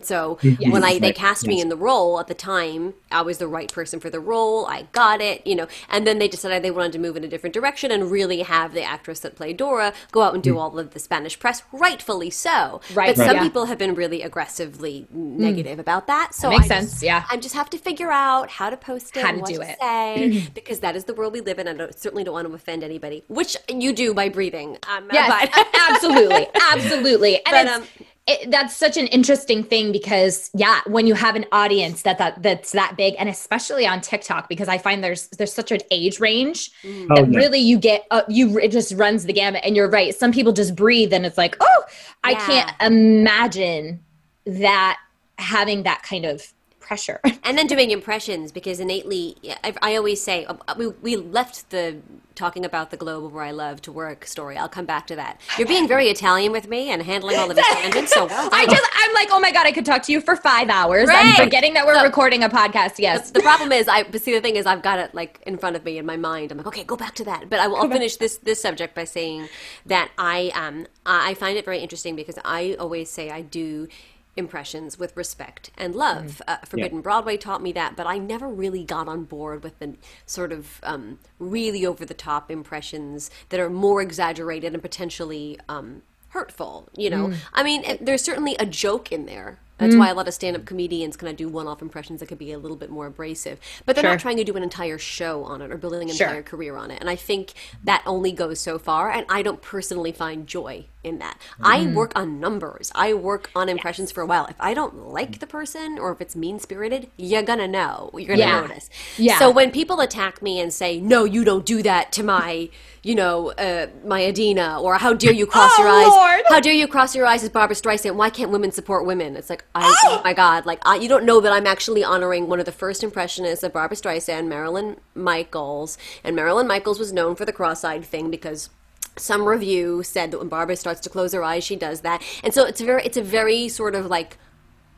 [0.00, 0.72] So Yes.
[0.72, 1.14] when I they Right.
[1.14, 4.20] cast me in the role at the time, I was the right person for the
[4.20, 4.64] role.
[4.66, 5.66] I got it, you know.
[5.90, 8.72] And then they decided they wanted to move in a different direction and really have
[8.72, 12.30] the actress that played Dora go out and do all of the Spanish press, rightfully
[12.30, 12.80] so.
[12.94, 13.14] Right.
[13.14, 13.26] But Right.
[13.28, 13.42] some Yeah.
[13.42, 16.34] people have been really aggressively negative about that.
[16.34, 17.24] So makes I just- sense, yeah.
[17.30, 19.56] I just have to figure out how to post it, How and to what do
[19.58, 19.76] to it.
[19.80, 21.68] say, because that is the world we live in.
[21.68, 24.78] I don't, certainly don't want to offend anybody, which you do by breathing.
[24.88, 27.36] Um, Yes, but- absolutely, absolutely.
[27.36, 27.84] And But, it's, um,
[28.26, 32.42] it, that's such an interesting thing because yeah, when you have an audience that that
[32.42, 36.20] that's that big, and especially on TikTok, because I find there's there's such an age
[36.20, 36.70] range
[37.10, 37.38] Oh, that yeah.
[37.38, 39.62] really you get uh, you it just runs the gamut.
[39.64, 41.82] And you're right, some people just breathe, and it's like, oh,
[42.22, 42.36] I Yeah.
[42.36, 44.04] can't imagine
[44.46, 44.98] that
[45.38, 47.20] having that kind of pressure.
[47.44, 51.96] and then doing impressions because innately I, I always say uh, we, we left the
[52.34, 54.56] talking about the globe where i love to work story.
[54.56, 55.40] I'll come back to that.
[55.58, 58.66] You're being very italian with me and handling all of these tangents so well I
[58.66, 61.08] just I'm like, oh my god, I could talk to you for five hours.
[61.10, 62.98] I'm forgetting that we're So- recording a podcast.
[62.98, 63.30] Yes.
[63.30, 65.76] the problem is i but see the thing is i've got it like in front
[65.76, 66.50] of me in my mind.
[66.52, 67.48] I'm like okay go back to that.
[67.50, 69.48] But i will I'll finish this this subject by saying
[69.86, 73.88] that i um i find it very interesting because i always say i do
[74.36, 76.40] impressions with respect and love.
[76.48, 79.94] Uh, forbidden broadway taught me that but i never really got on board with the
[80.26, 86.02] sort of um, really over the top impressions that are more exaggerated and potentially um,
[86.30, 87.28] hurtful you know?
[87.28, 87.36] Mm.
[87.52, 91.16] i mean there's certainly a joke in there that's why a lot of stand-up comedians
[91.16, 94.02] kind of do one-off impressions that could be a little bit more abrasive but they're
[94.04, 94.10] Sure.
[94.12, 96.28] not trying to do an entire show on it or building an Sure.
[96.28, 97.52] entire career on it and i think
[97.84, 101.94] that only goes so far and i don't personally find joy in that i Mm.
[101.94, 105.46] work on numbers i work on impressions for a while if i don't like the
[105.46, 108.60] person or if it's mean-spirited you're gonna know you're gonna Yeah.
[108.60, 109.38] notice Yeah.
[109.38, 112.68] so when people attack me and say no you don't do that to my
[113.02, 116.06] you know, uh, my Idina, or how dare you cross Oh, your eyes?
[116.06, 116.42] Lord.
[116.48, 118.14] How dare you cross your eyes as Barbra Streisand?
[118.14, 119.36] Why can't women support women?
[119.36, 122.46] It's like, I, oh my God, like I, you don't know that I'm actually honoring
[122.48, 127.34] one of the first impressionists of Barbra Streisand, Marilyn Michaels, and Marilyn Michaels was known
[127.34, 128.70] for the cross-eyed thing because
[129.16, 132.54] some review said that when Barbra starts to close her eyes, she does that, and
[132.54, 134.38] so it's a very, it's a very sort of like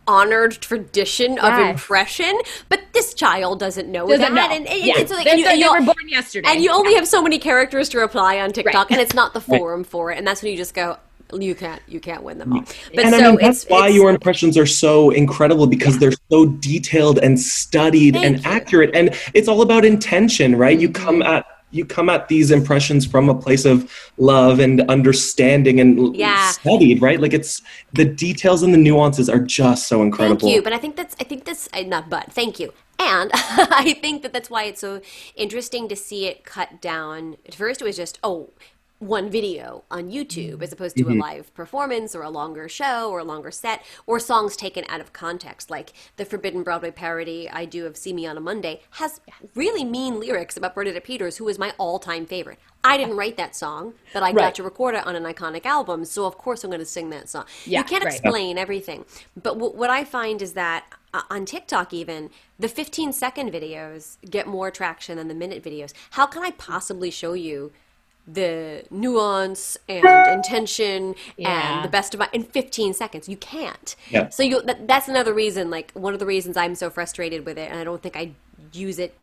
[0.06, 2.38] honored tradition of impression,
[2.68, 4.50] but this child doesn't know Doesn't that.
[4.50, 4.54] know.
[4.56, 4.94] And, and, Yeah.
[4.98, 6.48] and so, like, and you, they you- were born yesterday.
[6.50, 8.92] and you only have so many characters to reply on TikTok, Right.
[8.92, 10.98] and it's not the forum for it, and that's when you just go,
[11.32, 12.64] you can't, you can't win them all.
[12.94, 15.98] But and so I mean, that's it's why it's- your impressions are so incredible because
[15.98, 18.42] they're so detailed and studied Thank and you.
[18.42, 18.52] Mm-hmm.
[18.56, 18.90] accurate.
[18.94, 20.78] And it's all about intention, right?
[20.78, 25.80] You come at you come at these impressions from a place of love and understanding
[25.80, 26.50] and Yeah.
[26.50, 27.20] studied, right?
[27.20, 27.60] Like it's
[27.92, 30.40] the details and the nuances are just so incredible.
[30.40, 33.96] Thank you, but I think that's I think that's not but thank you, and I
[34.00, 35.00] think that that's why it's so
[35.36, 37.36] interesting to see it cut down.
[37.46, 38.50] At first, it was just oh.
[39.04, 43.18] One video on YouTube as opposed to a live performance or a longer show or
[43.18, 45.68] a longer set or songs taken out of context.
[45.68, 49.20] Like the Forbidden Broadway parody I do of See Me on a Monday has
[49.54, 52.58] really mean lyrics about Bernadette Peters, who is my all time favorite.
[52.82, 56.06] I didn't write that song, but I got to record it on an iconic album,
[56.06, 57.44] so of course I'm going to sing that song.
[57.66, 58.12] Yeah, you can't right.
[58.12, 59.04] explain everything.
[59.34, 64.16] But w- what I find is that uh, on TikTok, even the 15 second videos
[64.28, 65.92] get more traction than the minute videos.
[66.10, 67.72] How can I possibly show you
[68.26, 71.76] the nuance and intention Yeah.
[71.76, 73.28] and the best of my in 15 seconds?
[73.28, 73.94] You can't.
[74.10, 74.28] Yeah.
[74.30, 75.70] So you that, that's another reason.
[75.70, 78.32] Like one of the reasons I'm so frustrated with it, and I don't think I
[78.72, 79.14] use it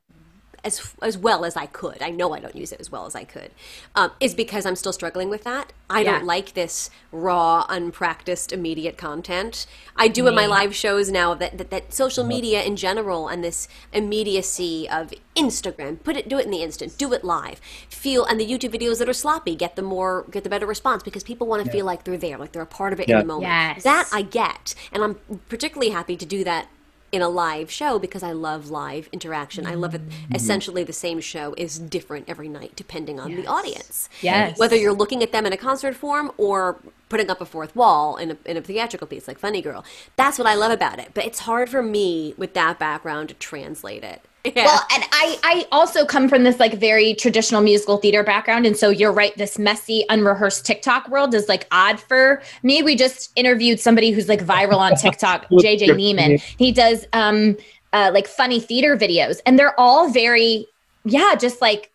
[0.64, 2.02] as as well as I could.
[2.02, 3.52] I know I don't use it as well as I could,
[3.96, 5.74] um, is because I'm still struggling with that.
[5.90, 6.12] I Yeah.
[6.14, 9.66] don't like this raw, unpracticed, immediate content.
[9.96, 13.44] I do in my live shows now that, that that social media in general and
[13.44, 18.26] this immediacy of Instagram, put it, do it in the instant, do it live, feel,
[18.26, 21.24] and the YouTube videos that are sloppy get the more, get the better response because
[21.24, 23.20] people want to feel like they're there, like they're a part of it Yeah.
[23.22, 23.50] in the moment.
[23.52, 23.84] Yes.
[23.84, 25.16] That I get, and I'm
[25.50, 26.68] particularly happy to do that
[27.12, 29.66] in a live show because I love live interaction.
[29.66, 30.08] I love it.
[30.08, 30.36] Mm-hmm.
[30.36, 34.08] Essentially, the same show is different every night depending on the audience.
[34.22, 34.58] Yes.
[34.58, 38.16] Whether you're looking at them in a concert form or putting up a fourth wall
[38.16, 39.84] in a, in a theatrical piece like Funny Girl.
[40.16, 41.10] That's what I love about it.
[41.14, 44.22] But it's hard for me with that background to translate it.
[44.44, 44.66] Yeah.
[44.66, 48.76] Well, and I I also come from this like very traditional musical theater background, and
[48.76, 49.36] so you're right.
[49.38, 52.82] This messy, unrehearsed TikTok world is like odd for me.
[52.82, 56.40] We just interviewed somebody who's like viral on TikTok, JJ Niemann.
[56.58, 57.56] He does um
[57.94, 60.66] uh, like funny theater videos, and they're all very
[61.04, 61.92] yeah, just like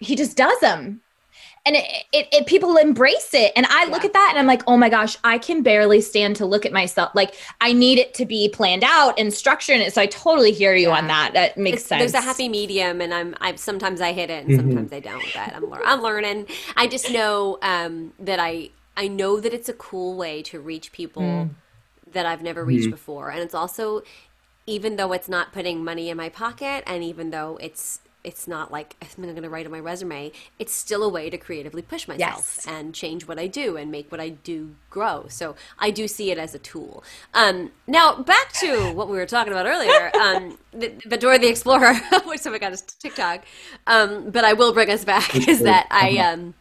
[0.00, 1.00] he just does them.
[1.66, 3.52] And it, it, it people embrace it.
[3.56, 6.36] And I look at that and I'm like, oh my gosh, I can barely stand
[6.36, 7.10] to look at myself.
[7.14, 9.80] Like I need it to be planned out and structured.
[9.80, 11.32] And so I totally hear you on that.
[11.34, 12.12] That makes It's- sense.
[12.12, 14.68] There's a happy medium, and I'm, I sometimes I hit it, and mm-hmm.
[14.68, 15.24] sometimes I don't.
[15.34, 16.46] But I'm, I'm learning.
[16.76, 20.92] I just know um, that I, I know that it's a cool way to reach
[20.92, 21.50] people mm.
[22.12, 22.92] that I've never reached mm-hmm.
[22.92, 24.02] before, and it's also,
[24.66, 28.70] even though it's not putting money in my pocket, and even though it's, it's not
[28.72, 30.32] like I'm going to write on my resume.
[30.58, 32.18] It's still a way to creatively push myself
[32.58, 32.66] Yes.
[32.68, 35.26] and change what I do and make what I do grow.
[35.28, 37.04] So I do see it as a tool.
[37.32, 41.48] Um, now back to what we were talking about earlier, um, the, the Dora the
[41.48, 41.94] Explorer,
[42.26, 43.44] which I got us to TikTok.
[43.86, 46.18] Um, but I will bring us back is that I.
[46.18, 46.54] Um,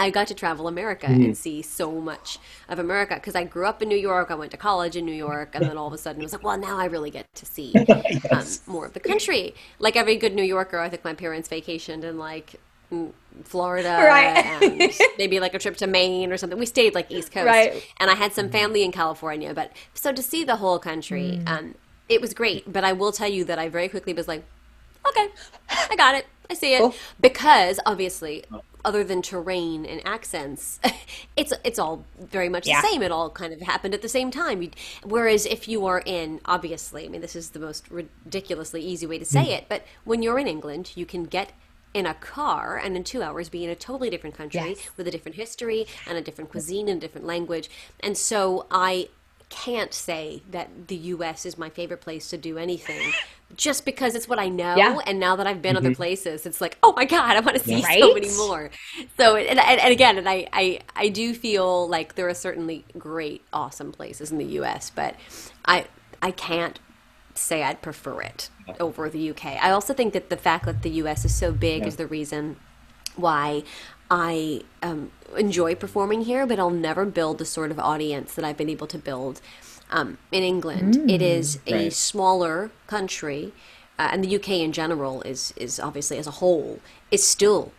[0.00, 3.82] I got to travel America and see so much of America because I grew up
[3.82, 4.30] in New York.
[4.30, 6.32] I went to college in New York, and then all of a sudden it was
[6.32, 7.74] like, well, now I really get to see
[8.30, 9.54] um, more of the country.
[9.78, 12.56] Like every good New Yorker, I think my parents vacationed in like
[12.90, 13.12] mm,
[13.44, 14.36] Florida Right.
[14.44, 16.58] and maybe like a trip to Maine or something.
[16.58, 17.86] We stayed like East Coast, Right.
[17.98, 19.52] and I had some family in California.
[19.52, 21.74] But so to see the whole country, um,
[22.08, 22.72] it was great.
[22.72, 24.44] But I will tell you that I very quickly was like,
[25.06, 25.28] okay,
[25.90, 26.26] I got it.
[26.48, 26.78] I see it.
[26.80, 26.94] Cool.
[27.20, 28.44] Because obviously,
[28.84, 30.80] other than terrain and accents,
[31.36, 32.80] it's it's all very much Yeah.
[32.80, 33.02] the same.
[33.02, 34.62] It all kind of happened at the same time.
[34.62, 34.70] You-
[35.04, 39.18] Whereas if you are in, obviously, I mean, this is the most ridiculously easy way
[39.18, 39.58] to say Mm.
[39.58, 41.52] it, but when you're in England, you can get
[41.92, 44.90] in a car and in two hours be in a totally different country Yes.
[44.96, 47.68] with a different history and a different cuisine and a different language.
[47.98, 49.08] And so I
[49.48, 53.12] can't say that the US is my favorite place to do anything
[53.56, 54.76] just because it's what I know.
[54.76, 54.98] Yeah.
[55.06, 57.64] And now that I've been other places, it's like, oh my God, I want to
[57.64, 58.70] see so many more.
[59.16, 62.84] So, and, and, and again, and I, I, I do feel like there are certainly
[62.98, 65.14] great, awesome places in the US, but
[65.64, 65.86] I,
[66.22, 66.78] I can't
[67.34, 69.46] say I'd prefer it over the UK.
[69.62, 72.56] I also think that the fact that the US is so big is the reason
[73.16, 73.62] why
[74.10, 78.56] I um, enjoy performing here, but I'll never build the sort of audience that I've
[78.56, 79.40] been able to build
[79.90, 81.10] um, in England.
[81.10, 81.92] it is a right.
[81.92, 83.52] smaller country,
[83.98, 87.72] uh, and the UK in general is is obviously as a whole is still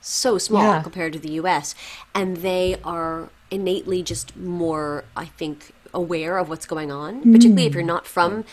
[0.00, 0.82] so small Yeah.
[0.82, 1.74] compared to the US.
[2.14, 7.74] And they are innately just more, I think, aware of what's going on, particularly if
[7.74, 8.44] you're not from.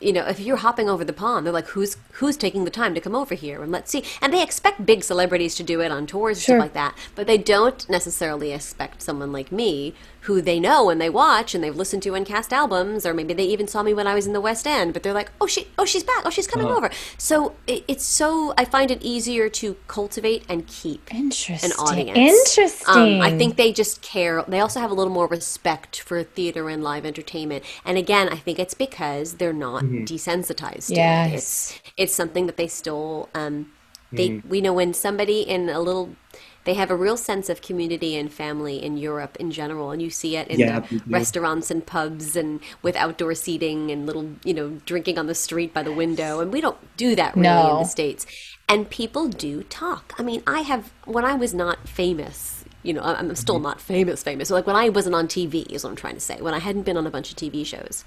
[0.00, 2.92] You know, if you're hopping over the pond, they're like, "Who's who's taking the time
[2.94, 4.02] to come over here?" And let's see.
[4.20, 6.56] And they expect big celebrities to do it on tours and Sure.
[6.56, 11.00] stuff like that, but they don't necessarily expect someone like me, who they know and
[11.00, 13.92] they watch and they've listened to and cast albums, or maybe they even saw me
[13.92, 14.92] when I was in the West End.
[14.92, 16.22] But they're like, "Oh, she, oh, she's back.
[16.24, 20.66] Oh, she's coming over." So it, it's so I find it easier to cultivate and
[20.66, 21.70] keep Interesting.
[21.72, 22.18] an audience.
[22.18, 23.18] Interesting.
[23.18, 24.44] Um, I think they just care.
[24.46, 27.64] They also have a little more respect for theater and live entertainment.
[27.84, 30.96] And again, I think it's because they're not desensitized to it.
[30.96, 31.34] Yes.
[31.34, 33.72] It's it's something that they still um,
[34.12, 36.10] they we know when somebody in a little
[36.64, 40.10] they have a real sense of community and family in Europe in general, and you
[40.10, 44.36] see it in Yeah, the they restaurants and pubs and with outdoor seating and little,
[44.44, 46.40] you know, drinking on the street by the window.
[46.40, 48.26] And we don't do that really in the States.
[48.68, 50.14] And people do talk.
[50.18, 53.60] I mean, I have, when I was not famous, you know, I'm I'm still Mm-hmm.
[53.60, 54.48] not famous, famous.
[54.48, 56.40] So like when I wasn't on TV, is what I'm trying to say.
[56.40, 58.04] When I hadn't been on a bunch of TV shows,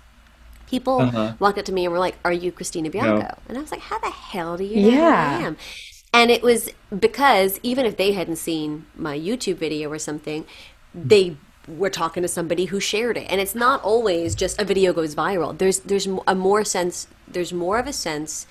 [0.68, 1.38] people Uh-huh.
[1.40, 3.82] walked up to me and were like, "Are you Christina Bianco?" And I was like,
[3.82, 5.58] "How the hell do you know who I am?"
[6.16, 10.46] And it was because even if they hadn't seen my YouTube video or something,
[10.94, 11.36] they
[11.68, 13.28] were talking to somebody who shared it.
[13.30, 15.58] And it's not always just a video goes viral.
[15.58, 17.10] There's there's a more sense.
[17.28, 18.48] There's more of a sense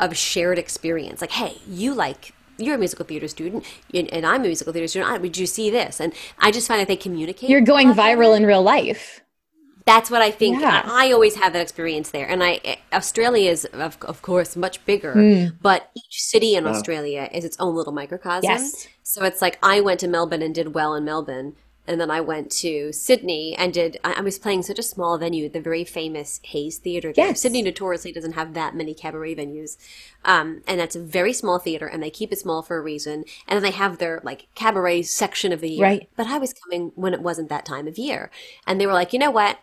[0.00, 1.20] of shared experience.
[1.20, 2.34] Like, hey, you like.
[2.58, 5.12] You're a musical theater student, and and I'm a musical theater student.
[5.12, 6.00] I, did you see this?
[6.00, 7.48] And I just find that they communicate.
[7.48, 8.20] You're going a lot better.
[8.20, 9.23] viral in real life.
[9.86, 10.60] That's what I think.
[10.60, 10.82] Yeah.
[10.84, 15.12] I always have that experience there, and I Australia is of, of course much bigger,
[15.12, 15.56] Hmm.
[15.60, 18.50] but each city in Australia is its own little microcosm.
[18.50, 18.88] Yes.
[19.02, 21.54] So it's like I went to Melbourne and did well in Melbourne,
[21.86, 23.98] and then I went to Sydney and did.
[24.02, 27.12] I, I was playing such a small venue, the very famous Hayes Theatre.
[27.14, 27.42] Yes.
[27.42, 29.76] Sydney notoriously doesn't have that many cabaret venues,
[30.24, 33.26] um, and that's a very small theater, and they keep it small for a reason.
[33.46, 35.82] And then they have their like cabaret section of the year.
[35.84, 36.08] Right.
[36.16, 38.30] But I was coming when it wasn't that time of year,
[38.66, 39.58] and they were like, you know what?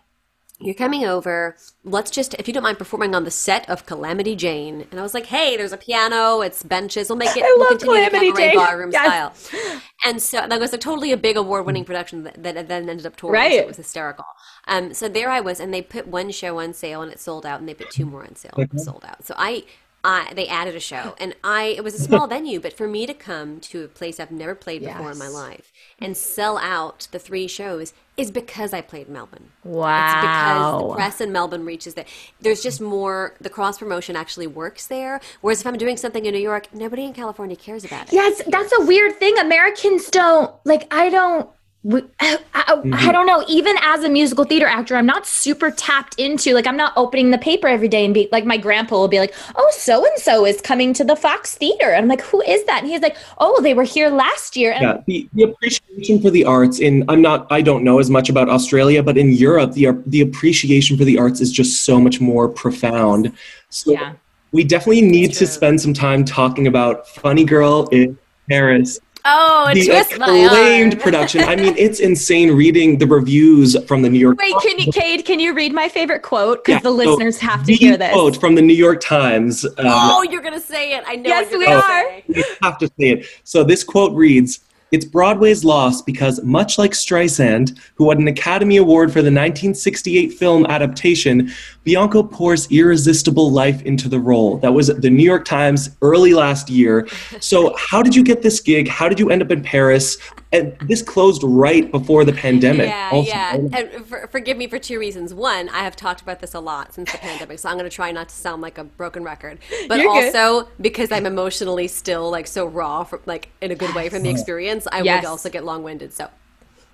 [0.64, 1.56] You're coming over.
[1.84, 4.88] Let's just, if you don't mind performing on the set of Calamity Jane.
[4.92, 7.10] And I was like, hey, there's a piano, it's benches.
[7.10, 8.58] We'll make it, I we'll love continue Calamity the cabaret Jane.
[8.66, 9.48] barroom Yes.
[9.48, 9.82] style.
[10.06, 13.06] And so that was a totally a big award winning production that, that then ended
[13.06, 13.40] up touring.
[13.42, 13.60] So Right.
[13.60, 14.26] it was hysterical.
[14.68, 17.46] Um, so there I was, and they put one show on sale and it sold
[17.46, 19.26] out, and they put two more on sale and it sold out.
[19.26, 19.64] So I,
[20.04, 21.64] I, they added a show, and I.
[21.78, 24.56] It was a small venue, but for me to come to a place I've never
[24.56, 29.10] played before in my life and sell out the three shows is because I played
[29.10, 29.52] Melbourne.
[29.64, 30.06] Wow!
[30.06, 32.08] It's because the press in Melbourne reaches that.
[32.40, 35.22] There's just more, the cross promotion actually works there.
[35.42, 38.14] Whereas if I'm doing something in New York, nobody in California cares about it.
[38.14, 39.38] Yes, that's a weird thing.
[39.38, 40.92] Americans don't like.
[40.94, 41.50] I don't.
[41.84, 42.94] We- I, I, Mm-hmm.
[42.94, 43.44] I don't know.
[43.50, 46.54] Even as a musical theater actor, I'm not super tapped into.
[46.54, 49.20] Like, I'm not opening the paper every day and be like, my grandpa will be
[49.20, 52.42] like, "Oh, so and so is coming to the Fox Theater," and I'm like, "Who
[52.42, 55.44] is that?" And he's like, "Oh, they were here last year." And Yeah, the, the
[55.44, 59.18] appreciation for the arts in I'm not I don't know as much about Australia, but
[59.18, 63.32] in Europe the the appreciation for the arts is just so much more profound.
[63.70, 64.14] So Yeah.
[64.54, 68.18] we definitely need to spend some time talking about Funny Girl in
[68.50, 69.00] Paris.
[69.24, 71.02] Oh, the twist my acclaimed arm.
[71.02, 71.42] production.
[71.44, 75.26] I mean, it's insane reading the reviews from the New York Wait, can you, Cade?
[75.26, 76.66] Can you read my favorite quote?
[76.66, 78.12] Because Yeah, the so listeners have to the hear this.
[78.12, 79.64] quote from the New York Times.
[79.66, 81.04] Um, Oh, you're going to say it.
[81.08, 81.82] I know Yes, what you're we are.
[81.82, 82.24] say.
[82.30, 83.26] we have to say it.
[83.44, 84.60] So this quote reads
[84.92, 90.34] It's Broadway's loss because, much like Streisand, who won an Academy Award for the 1968
[90.34, 91.50] film adaptation,
[91.86, 94.58] Bianco pours irresistible life into the role.
[94.58, 97.08] That was the New York Times early last year.
[97.40, 98.90] So, how did you get this gig?
[98.90, 100.18] How did you end up in Paris?
[100.54, 102.88] And this closed right before the pandemic.
[102.88, 103.30] Yeah, also.
[103.30, 103.56] yeah.
[103.56, 105.34] And for, forgive me for two reasons.
[105.34, 107.96] One, I have talked about this a lot since the pandemic, so I'm going to
[107.96, 109.60] try not to sound like a broken record.
[109.88, 110.36] But You're good.
[110.36, 114.24] also because I'm emotionally still like so raw, from, like in a good way from
[114.24, 115.24] the experience, I Yes.
[115.24, 116.12] would also get long-winded.
[116.12, 116.30] So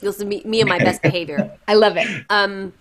[0.01, 1.51] you'll see me, me and my best behavior.
[1.67, 2.07] I love it.
[2.29, 2.73] Um,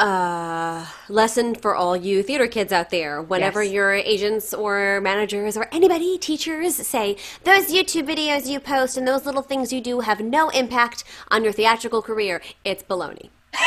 [0.00, 3.20] uh, lesson for all you theater kids out there.
[3.22, 3.72] Whenever Yes.
[3.72, 9.26] your agents or managers or anybody, teachers say, those YouTube videos you post and those
[9.26, 13.30] little things you do have no impact on your theatrical career, it's baloney.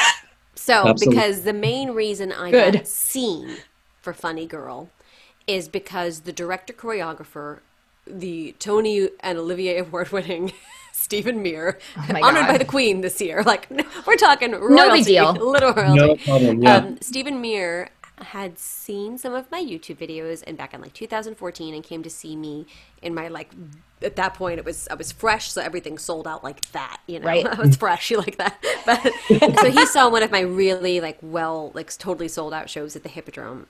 [0.56, 1.08] So, Absolutely.
[1.18, 2.74] because the main reason I Good.
[2.76, 3.58] got seen
[4.02, 4.90] for Funny Girl
[5.46, 7.60] is because the director choreographer,
[8.08, 10.54] the Tony and Olivier award winning
[11.04, 11.78] Stephen Mear,
[12.10, 13.44] my honored by the Queen this year.
[13.54, 13.70] Like,
[14.08, 15.34] we're talking royalty, no big deal.
[15.52, 16.00] little royalty.
[16.00, 16.64] No problem.
[16.64, 16.78] Yeah.
[16.78, 21.74] Um, Stephen Mear had seen some of my YouTube videos and back in like 2014
[21.74, 22.66] and came to see me
[23.02, 23.52] in my like
[24.02, 27.20] at that point it was I was fresh so everything sold out like that you
[27.20, 27.46] know Right.
[27.60, 29.02] I was fresh like that but
[29.60, 33.04] so he saw one of my really like well like totally sold out shows at
[33.04, 33.66] the Hippodrome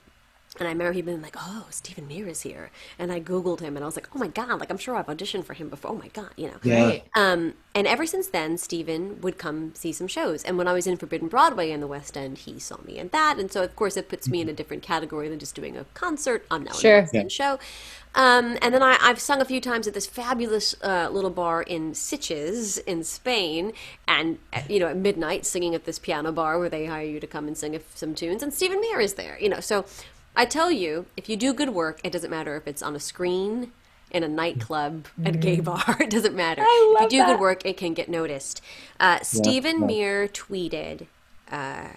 [0.60, 3.76] And I remember he'd been like, "Oh, Stephen Mear is here," and I googled him,
[3.76, 5.92] and I was like, "Oh my god!" Like I'm sure I've auditioned for him before.
[5.92, 6.58] Oh my god, you know.
[6.62, 6.86] Yeah.
[6.86, 7.04] Right.
[7.16, 10.44] Um, and ever since then, Stephen would come see some shows.
[10.44, 13.08] And when I was in Forbidden Broadway in the West End, he saw me in
[13.10, 13.40] that.
[13.40, 15.86] And so, of course, it puts me in a different category than just doing a
[15.96, 16.46] concert.
[16.52, 16.92] I'm now Sure.
[16.92, 17.58] in a West End show.
[18.16, 21.64] Um, and then I, I've sung a few times at this fabulous uh, little bar
[21.64, 23.74] in Sitges in Spain.
[24.08, 27.20] And, uh, you know, at midnight, singing at this piano bar where they hire you
[27.20, 28.44] to come and sing a- some tunes.
[28.44, 29.60] And Stephen Mear is there, you know.
[29.60, 29.86] So
[30.36, 33.00] I tell you, if you do good work, it doesn't matter if it's on a
[33.00, 33.72] screen
[34.12, 35.84] in a nightclub at a gay bar.
[36.00, 36.62] It doesn't matter.
[36.64, 37.34] I love if you do that.
[37.34, 38.62] good work, it can get noticed.
[39.00, 41.08] Uh, Stephen Mear tweeted,
[41.52, 41.88] uh,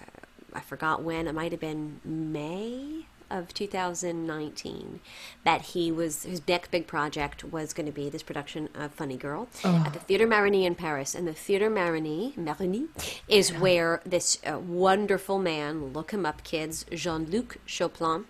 [0.53, 4.99] I forgot when, it might have been May of 2019,
[5.43, 9.17] that he was, his next big project was going to be this production of Funny
[9.17, 11.15] Girl at the Theatre Marigny in Paris.
[11.15, 12.87] And the Theatre Marigny, Marigny
[13.27, 18.25] is where this uh, wonderful man, look him up, kids, Jean Luc Choplin,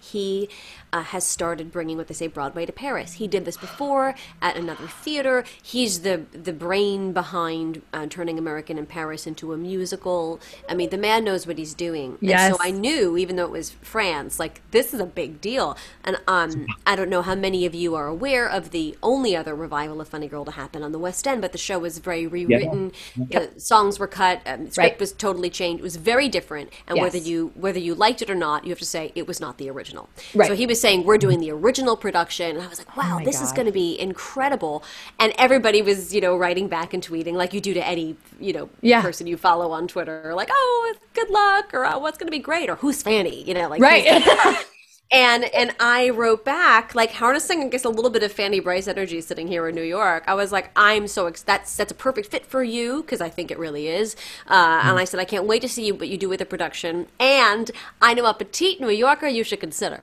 [0.00, 0.48] he
[0.92, 3.14] uh, has started bringing what they say Broadway to Paris.
[3.14, 5.44] He did this before at another theater.
[5.62, 10.40] He's the the brain behind uh, turning American in Paris into a musical.
[10.68, 12.18] I mean, the man knows what he's doing.
[12.20, 12.40] Yes.
[12.40, 15.76] And so I knew, even though it was France, like this is a big deal.
[16.04, 19.54] And um, I don't know how many of you are aware of the only other
[19.54, 22.26] revival of Funny Girl to happen on the West End, but the show was very
[22.26, 22.92] rewritten.
[23.16, 24.40] The songs were cut.
[24.46, 25.00] Um, the script Right.
[25.00, 25.80] was totally changed.
[25.80, 26.72] It was very different.
[26.86, 29.40] And whether you whether you liked it or not, you have to say it was
[29.40, 30.08] not the original.
[30.34, 30.48] Right.
[30.48, 33.24] So he was saying we're doing the original production, and I was like, wow, my
[33.24, 34.82] this is going to be incredible.
[35.18, 38.52] And everybody was, you know, writing back and tweeting like you do to any, you
[38.52, 39.02] know, Yeah.
[39.02, 42.38] person you follow on Twitter, like, oh, good luck, or oh, what's going to be
[42.38, 44.06] great, or who's Fanny, you know, like Right.
[45.12, 48.86] and and I wrote back like harnessing I guess a little bit of Fanny Brice
[48.86, 50.22] energy sitting here in New York.
[50.28, 53.28] I was like, I'm so ex- that's that's a perfect fit for you because I
[53.28, 54.14] think it really is.
[54.48, 56.46] Uh, And I said, I can't wait to see you what you do with the
[56.46, 57.08] production.
[57.18, 57.70] And
[58.00, 60.02] I know a petite New Yorker you should consider.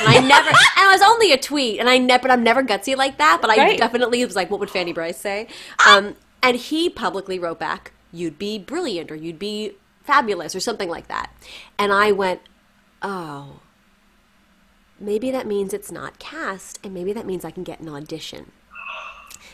[0.00, 0.56] And I never, and
[0.90, 3.56] it was only a tweet, and I never, I'm never gutsy like that, but I
[3.56, 3.78] Right.
[3.78, 5.46] definitely was like, what would Fanny Brice say?
[5.88, 10.88] Um, and he publicly wrote back, you'd be brilliant, or you'd be fabulous, or something
[10.88, 11.30] like that.
[11.78, 12.40] And I went,
[13.02, 13.60] oh,
[15.00, 18.52] maybe that means it's not cast, and maybe that means I can get an audition.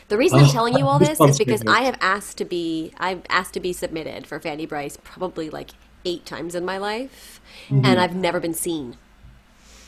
[0.07, 2.91] The reason I'm Oh, telling you all this is because I have asked to be
[2.99, 5.71] I've asked to be submitted for Fanny Brice probably like
[6.03, 7.39] eight times in my life,
[7.69, 7.85] Mm-hmm.
[7.85, 8.97] and I've never been seen.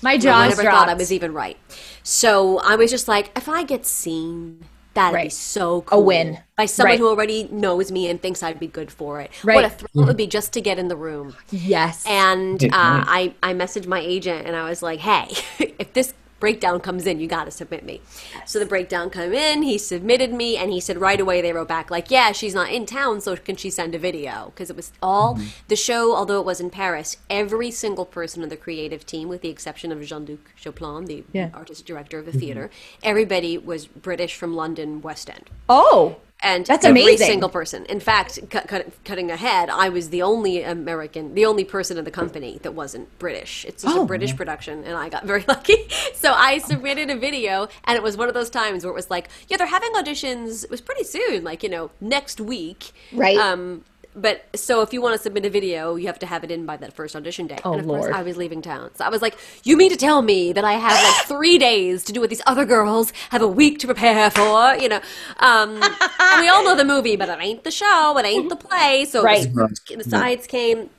[0.04, 0.18] My I
[0.50, 0.78] never dropped.
[0.78, 1.58] thought I was even right.
[2.04, 6.04] So I was just like, if I get seen, that'd be so cool.
[6.04, 6.40] win.
[6.58, 7.00] by someone Right.
[7.00, 9.32] who already knows me and thinks I'd be good for it.
[9.44, 9.56] Right.
[9.56, 11.36] What a thrill it would be just to get in the room.
[11.50, 12.04] yes.
[12.08, 15.30] And uh, I, I messaged my agent and I was like, hey,
[15.80, 16.14] if this
[16.44, 18.02] breakdown comes in, you got to submit me.
[18.46, 21.70] So the breakdown come in, he submitted me, and he said right away they wrote
[21.70, 24.52] back, like, yeah, she's not in town, so can she send a video?
[24.54, 25.48] Because it was all mm-hmm.
[25.70, 29.40] the show, although it was in Paris, every single person on the creative team, with
[29.40, 31.50] the exception of Jean Luc Choplin, the Yeah.
[31.56, 32.42] artistic director of the mm-hmm.
[32.42, 32.70] theater,
[33.02, 37.28] everybody was British from London, West End oh, and That's every amazing.
[37.28, 37.86] single person.
[37.86, 42.04] In fact, cut, cut, cutting ahead, I was the only American, the only person in
[42.06, 43.66] the company that wasn't British.
[43.66, 44.04] It's just Oh.
[44.04, 45.88] a British production, and I got very lucky.
[46.14, 49.10] So I submitted a video, and it was one of those times where it was
[49.10, 50.64] like, yeah, they're having auditions.
[50.64, 53.38] It was pretty soon, like you know, next week, Right.
[53.38, 53.84] Um,
[54.16, 56.66] but so if you want to submit a video, you have to have it in
[56.66, 57.58] by that first audition day.
[57.66, 58.02] Oh, and of Lord.
[58.04, 60.64] course, I was leaving town, so I was like, "You mean to tell me that
[60.66, 63.88] I have like three days to do what these other girls have a week to
[63.88, 65.02] prepare for?" You know,
[65.40, 65.96] um,
[66.30, 69.06] and we all know the movie, but it ain't the show, it ain't the play.
[69.06, 69.44] So Right.
[69.88, 70.90] the, the sides came.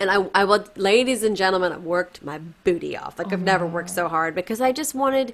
[0.00, 3.18] And I, I was, ladies and gentlemen, I worked my booty off.
[3.18, 5.32] Like I've never worked so hard because I just wanted,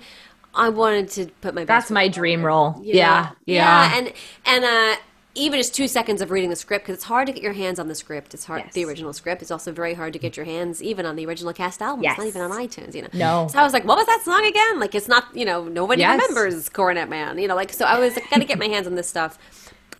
[0.55, 1.65] I wanted to put my.
[1.65, 2.83] best that's my dream forward role.
[2.83, 2.95] you?
[2.95, 3.91] Yeah, yeah.
[3.91, 4.13] yeah, and
[4.45, 4.97] and uh,
[5.39, 7.79] even just two seconds of reading the script because it's hard to get your hands
[7.79, 8.35] on the script.
[8.35, 8.75] It's hard Yes.
[8.75, 9.41] the original script.
[9.43, 12.05] It's also very hard to get your hands even on the original cast album.
[12.05, 12.95] It's not even on iTunes.
[12.95, 13.09] You know.
[13.13, 13.49] No.
[13.51, 14.79] So I was like, what was that song again?
[14.81, 15.35] Like it's not.
[15.35, 16.21] You know, nobody Yes.
[16.21, 17.39] remembers Cornet Man.
[17.39, 19.39] You know, like so I was like, gotta get my hands on this stuff.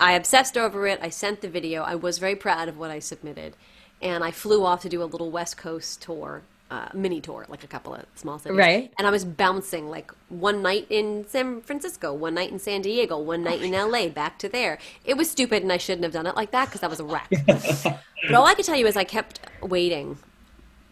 [0.01, 1.01] I obsessed over it.
[1.03, 1.83] I sent the video.
[1.83, 3.57] I was very proud of what I submitted,
[4.01, 6.43] and I flew off to do a little West Coast tour.
[6.71, 8.59] Uh, mini tour, like a couple of small cities.
[8.59, 8.93] Right.
[8.99, 13.19] And I was bouncing like one night in San Francisco, one night in San Diego,
[13.19, 14.79] one night in LA, back to there.
[15.03, 17.05] It was stupid and I shouldn't have done it like that because I was a
[17.05, 17.31] wreck.
[17.47, 20.19] but all I can tell you is I kept waiting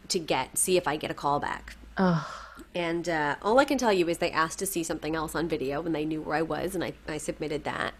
[0.09, 1.77] to get, see if I get a call back.
[2.75, 5.49] And uh, all I can tell you is they asked to see something else on
[5.49, 7.95] video and they knew where I was and I, I submitted that.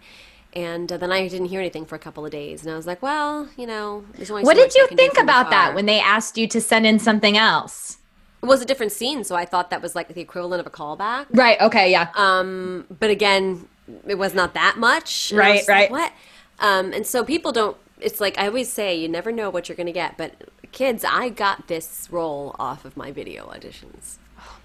[0.55, 2.63] And uh, then I didn't hear anything for a couple of days.
[2.65, 5.51] And I was like, well, you know, there's only What so did you think about
[5.51, 7.99] that when they asked you to send in something else?
[8.43, 10.71] It was a different scene, so I thought that was like the equivalent of a
[10.71, 11.27] callback.
[11.31, 11.61] Right.
[11.61, 11.91] Okay.
[11.91, 12.09] Yeah.
[12.15, 13.69] Um, but again,
[14.07, 15.31] it was not that much.
[15.33, 15.91] And I Right, like, right.
[15.91, 16.13] what?
[16.61, 17.77] Um, and so people don't.
[18.01, 20.17] It's like I always say, you never know what you're going to get.
[20.17, 24.17] But kids, I got this role off of my video auditions.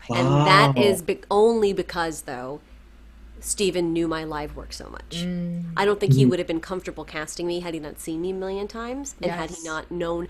[0.09, 0.81] And that Wow.
[0.81, 2.59] is be- only because, though,
[3.43, 5.23] Stephen knew my live work so much.
[5.23, 5.73] Mm.
[5.75, 6.29] I don't think he mm.
[6.29, 9.31] would have been comfortable casting me had he not seen me a million times and
[9.31, 10.27] had he not known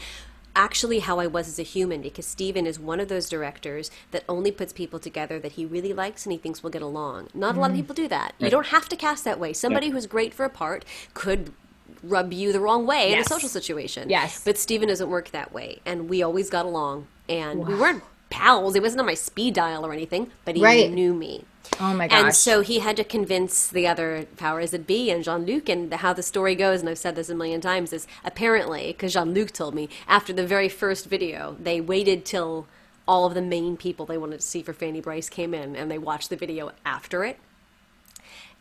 [0.56, 4.24] actually how I was as a human because Stephen is one of those directors that
[4.28, 7.30] only puts people together that he really likes and he thinks will get along.
[7.34, 7.80] Not a lot of mm.
[7.80, 8.34] people do that.
[8.40, 9.54] You don't have to cast that way.
[9.54, 11.54] Somebody who's great for a part could
[12.04, 14.10] rub you the wrong way in a social situation.
[14.10, 14.44] Yes.
[14.44, 15.80] But Stephen doesn't work that way.
[15.86, 17.08] And we always got along.
[17.30, 18.74] And we weren't pals.
[18.74, 20.92] He wasn't on my speed dial or anything, but he Right.
[20.92, 21.46] knew me.
[21.80, 22.24] Oh my gosh.
[22.24, 25.70] And so he had to convince the other powers that be and Jean Luc.
[25.70, 29.14] And how the story goes, and I've said this a million times, is apparently, because
[29.14, 32.68] Jean Luc told me, after the very first video, they waited till
[33.08, 35.90] all of the main people they wanted to see for Fanny Brice came in and
[35.90, 37.40] they watched the video after it.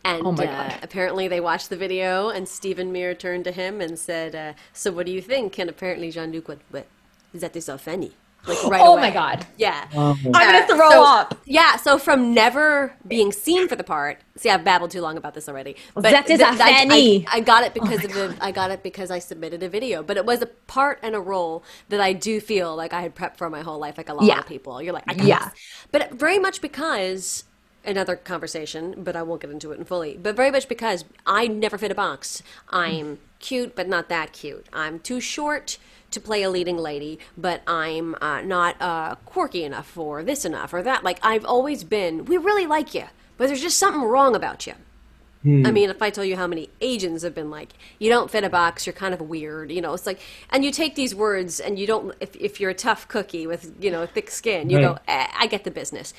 [0.03, 3.79] And Oh my uh, apparently they watched the video, and Stephen Mear turned to him
[3.81, 6.87] and said, uh, "So what do you think?" And apparently Jean Luc went, "What?
[7.35, 8.13] That is so funny."
[8.47, 9.01] Like right oh away.
[9.01, 9.39] my god.
[9.43, 9.53] Oh.
[9.57, 9.85] Yeah.
[9.93, 11.37] I'm gonna throw so- up.
[11.45, 15.33] Yeah, so from never being seen for the part, see, I've babbled too long about
[15.35, 15.75] this already.
[15.93, 17.27] But that is th- a I- Fanny.
[17.27, 19.69] I, I got it oh because of the, I got it because I submitted a
[19.69, 23.01] video, but it was a part and a role that I do feel like I
[23.03, 24.39] had prepped for my whole life, like a lot Yeah.
[24.39, 24.81] of people.
[24.81, 25.49] You're like, I got Yeah.
[25.49, 25.59] this.
[25.91, 27.43] but very much because
[27.85, 30.17] another conversation, but I won't get into it in fully.
[30.21, 32.41] But very much because I never fit a box.
[32.69, 34.65] I'm cute, but not that cute.
[34.73, 35.77] I'm too short
[36.11, 40.73] to play a leading lady, but I'm uh, not uh, quirky enough or this enough
[40.73, 41.03] or that.
[41.03, 42.25] Like I've always been.
[42.25, 43.05] We really like you,
[43.37, 44.73] but there's just something wrong about you.
[45.43, 48.43] I mean, if I tell you how many agents have been like, you don't fit
[48.43, 50.19] a box, you're kind of weird, you know, it's like,
[50.51, 53.73] and you take these words and you don't, if, if you're a tough cookie with,
[53.83, 56.13] you know, thick skin, you go, eh, I get the business.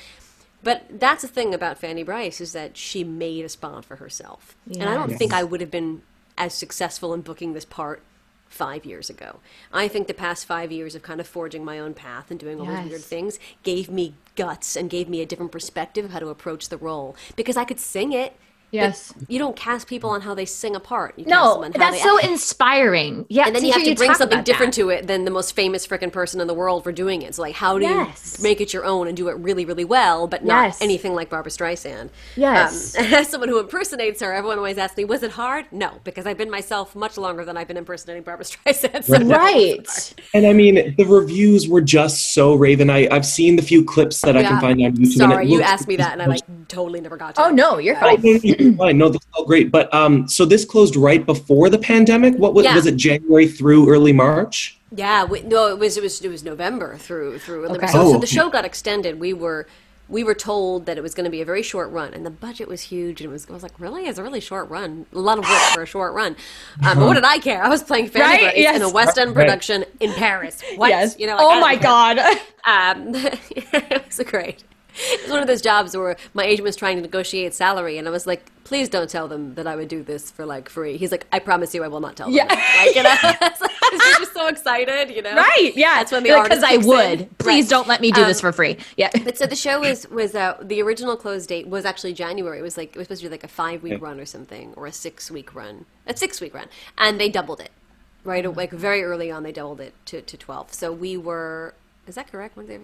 [0.61, 4.57] But that's the thing about Fanny Brice is that she made a spawn for herself.
[4.77, 5.19] And I don't Yes.
[5.19, 6.01] think I would have been
[6.37, 8.01] as successful in booking this part
[8.53, 9.39] five years ago.
[9.71, 12.59] I think the past five years of kind of forging my own path and doing
[12.59, 16.19] all these weird things gave me guts and gave me a different perspective of how
[16.19, 18.35] to approach the role because I could sing it.
[18.73, 19.13] But Yes.
[19.27, 21.13] you don't cast people on how they sing a part.
[21.15, 22.27] You cast them No, on how that's they so act.
[22.27, 23.25] inspiring.
[23.29, 24.81] Yeah, And then to you have hear to bring something different that.
[24.81, 27.35] to it than the most famous freaking person in the world for doing it.
[27.35, 28.37] So, like, how do Yes.
[28.39, 30.81] you make it your own and do it really, really well, but not Yes.
[30.81, 32.09] anything like Barbra Streisand?
[32.35, 32.97] Yes.
[32.97, 36.25] Um, as someone who impersonates her, everyone always asks me, "Was it hard?" No, because
[36.25, 39.03] I've been myself much longer than I've been impersonating Barbra Streisand.
[39.03, 39.53] So no, it wasn't hard.
[39.53, 40.13] Right.
[40.33, 42.89] And I mean, the reviews were just so raven.
[42.89, 45.13] I, I've seen the few clips that I can find on YouTube.
[45.13, 47.43] Sorry, you asked me that, and I like totally never got to.
[47.43, 47.53] Oh it.
[47.53, 48.19] no, you're fine.
[48.71, 48.97] No, fine.
[48.97, 49.71] No, that's all great.
[49.71, 52.35] But um, so this closed right before the pandemic.
[52.35, 52.75] What was, Yeah.
[52.75, 52.95] was it?
[52.95, 54.79] January through early March.
[54.95, 57.65] Yeah, we, no, it was it was it was November through through.
[57.67, 57.87] Okay.
[57.87, 58.25] So, Oh, so the okay.
[58.27, 59.19] show got extended.
[59.19, 59.67] We were
[60.09, 62.29] we were told that it was going to be a very short run, and the
[62.29, 63.21] budget was huge.
[63.21, 65.45] And it was I was like, really, it's a really short run, a lot of
[65.45, 66.35] work for a short run.
[66.85, 67.63] Um, but what did I care?
[67.63, 68.41] I was playing Fanny Right?
[68.41, 68.75] Grace Yes.
[68.75, 69.43] in a West End Right.
[69.45, 70.61] production in Paris.
[70.75, 70.89] What?
[70.89, 71.15] Yes.
[71.17, 71.37] You know?
[71.37, 72.35] like, oh my don't care.
[72.35, 72.97] god.
[72.97, 73.15] Um,
[73.51, 74.63] it was great.
[74.95, 78.07] It was one of those jobs where my agent was trying to negotiate salary, and
[78.07, 80.97] I was like, "Please don't tell them that I would do this for like free."
[80.97, 82.45] He's like, "I promise you, I will not tell them." Yeah.
[82.45, 85.33] like, you know, it's like, 'cause you're just so excited, you know.
[85.35, 85.71] right.
[85.75, 85.95] Yeah.
[85.95, 87.21] that's when the because artist I would.
[87.21, 87.29] in.
[87.39, 87.69] Please Right.
[87.69, 88.77] don't let me do this Um, for free.
[88.97, 89.09] Yeah.
[89.23, 92.59] But so the show was was uh, the original close date was actually January.
[92.59, 94.73] It was like it was supposed to be like a five week run or something,
[94.75, 96.67] or a six week run, a six week run,
[96.97, 97.71] and they doubled it.
[98.25, 100.73] Right, like very early on, they doubled it to, to twelve.
[100.73, 101.73] So we were.
[102.07, 102.55] Is that correct?
[102.57, 102.77] When they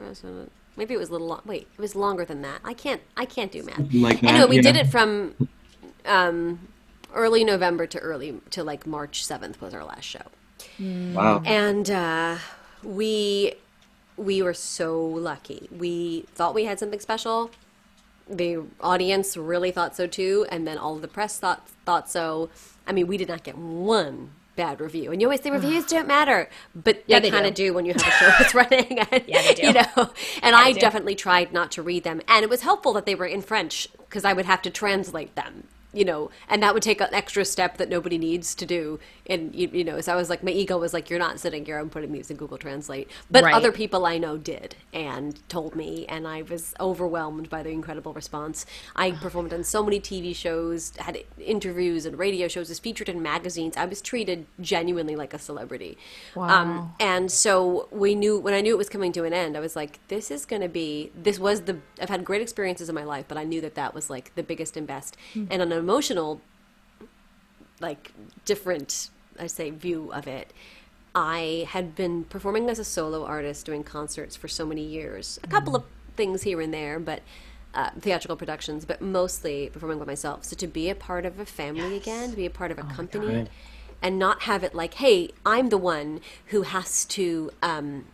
[0.80, 1.28] maybe it was a little.
[1.28, 2.62] Long, wait, it was longer than that.
[2.66, 3.02] I can't.
[3.16, 3.94] I can't do math.
[3.94, 5.36] Like that, Anyway, we did it from
[6.06, 6.68] um,
[7.14, 10.22] early November to early to like March seventh was our last show
[10.80, 11.42] Wow.
[11.46, 12.38] and uh,
[12.84, 13.54] we
[14.18, 15.70] we were so lucky.
[15.72, 17.52] We thought we had something special.
[18.30, 22.50] The audience really thought so too, and then all of the press thought thought so.
[22.88, 25.12] I mean, we did not get one bad review.
[25.12, 27.68] And you always say reviews don't matter, but Yeah, they, they kind of do.
[27.68, 29.00] do when you have a show that's running.
[29.00, 29.68] And, Yeah, they do.
[29.68, 30.12] You know,
[30.44, 33.26] and I definitely tried not to read them, and it was helpful that they were
[33.26, 35.68] in French because I would have to translate them.
[35.92, 39.00] You know, and that would take an extra step that nobody needs to do.
[39.26, 41.66] And you, you know, so I was like, my ego was like, "You're not sitting
[41.66, 41.80] here.
[41.80, 43.56] I'm putting these in Google Translate." But Right.
[43.56, 48.14] other people I know did and told me, and I was overwhelmed by the incredible
[48.14, 48.68] response.
[48.96, 53.22] I performed on so many TV shows, had interviews and radio shows, was featured in
[53.22, 53.76] magazines.
[53.76, 55.98] I was treated genuinely like a celebrity.
[56.48, 59.60] Um, and so we knew when I knew it was coming to an end, I
[59.60, 61.12] was like, "This is going to be.
[61.16, 61.78] This was the.
[62.02, 64.44] I've had great experiences in my life, but I knew that that was like the
[64.44, 65.18] biggest and best.
[65.50, 66.42] And on emotional
[67.80, 68.12] like
[68.46, 69.10] different
[69.40, 70.52] I say view of it.
[71.16, 75.40] I had been performing as a solo artist doing concerts for so many years.
[75.44, 75.84] A couple of
[76.16, 77.22] things here and there, but
[77.74, 80.44] uh, theatrical productions, but mostly performing by myself.
[80.44, 82.84] So to be a part of a family again, to be a part of a
[82.84, 83.48] company,
[84.02, 87.52] and not have it like, hey, I'm the one who has to.
[87.64, 88.06] Um,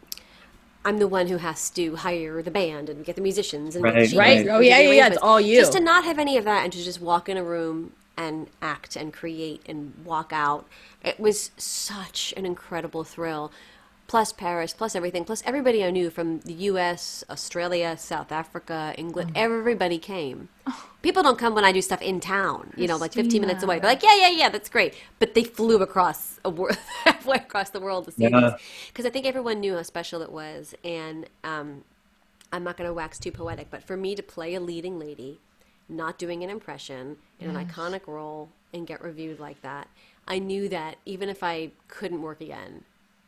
[0.85, 3.93] I'm the one who has to hire the band and get the musicians and get
[4.11, 4.37] the Right, right.
[4.41, 5.59] and Oh, yeah, yeah, yeah, it's all you.
[5.59, 8.47] Just to not have any of that and to just walk in a room and
[8.61, 10.65] act and create and walk out.
[11.03, 13.51] It was such an incredible thrill.
[14.07, 19.31] Plus Paris, plus everything, plus everybody I knew from the U.S., Australia, South Africa, England.
[19.35, 19.39] Oh.
[19.41, 20.49] Everybody came.
[21.01, 23.79] People don't come when I do stuff in town, you know, like 15 minutes away.
[23.79, 24.93] They're like, yeah, yeah, yeah, that's great.
[25.17, 26.71] But they flew across a wor-
[27.03, 28.39] halfway across the world to see Yeah.
[28.41, 28.51] these
[28.87, 30.75] because I think everyone knew how special it was.
[30.83, 31.83] And um,
[32.53, 35.39] I'm not going to wax too poetic, but for me to play a leading lady,
[35.89, 39.87] not doing an impression in an iconic role and get reviewed like that,
[40.27, 42.83] I knew that even if I couldn't work again,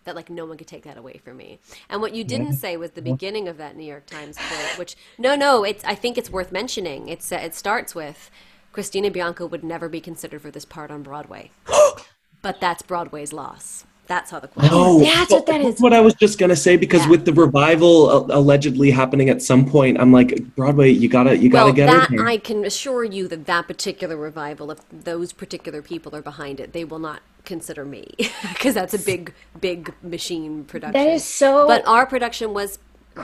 [0.07, 1.59] that like no one could take that away from me.
[1.89, 4.95] And what you didn't say was the beginning of that New York Times quote, which
[5.17, 7.07] no, no, it's I think it's worth mentioning.
[7.07, 8.31] It's uh, it starts with
[8.71, 11.51] Christina Bianco would never be considered for this part on Broadway,
[12.41, 13.85] but that's Broadway's loss.
[14.07, 14.69] That's how the quote.
[14.71, 15.79] Oh, That's what that is.
[15.79, 17.09] What I was just gonna say because Yeah.
[17.11, 21.49] with the revival uh, allegedly happening at some point, I'm like Broadway, you gotta you
[21.49, 22.25] gotta well, get that in here.
[22.27, 26.73] I can assure you that that particular revival, if those particular people are behind it,
[26.73, 28.13] they will not consider me
[28.53, 30.93] because that's a big, big machine production.
[31.05, 31.67] That is so.
[31.67, 32.79] But our production was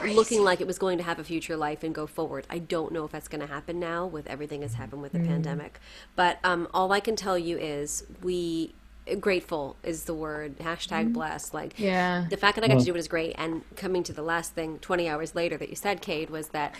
[0.06, 2.48] looking like it was going to have a future life and go forward.
[2.50, 5.20] I don't know if that's going to happen now with everything that's happened with the
[5.20, 5.28] Mm.
[5.28, 5.80] pandemic.
[6.16, 8.74] But um, all I can tell you is we
[9.20, 11.84] grateful is the word hashtag blessed like Mm-hmm.
[11.84, 12.26] Yeah.
[12.30, 13.36] the fact that I got to do it is great.
[13.38, 16.74] And coming to the last thing, 20 hours later that you said, Cade, was that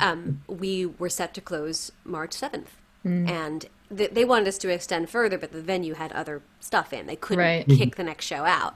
[0.00, 2.66] um, we were set to close March 7th.
[3.04, 3.28] Mm.
[3.30, 3.66] And
[3.96, 7.06] th- they wanted us to extend further, but the venue had other stuff in.
[7.06, 7.66] They couldn't Right.
[7.66, 8.74] kick the next show out.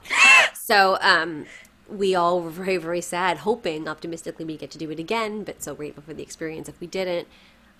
[0.53, 1.45] So um,
[1.89, 5.61] we all were very, very sad, hoping optimistically we get to do it again, but
[5.61, 7.27] so grateful for the experience if we didn't.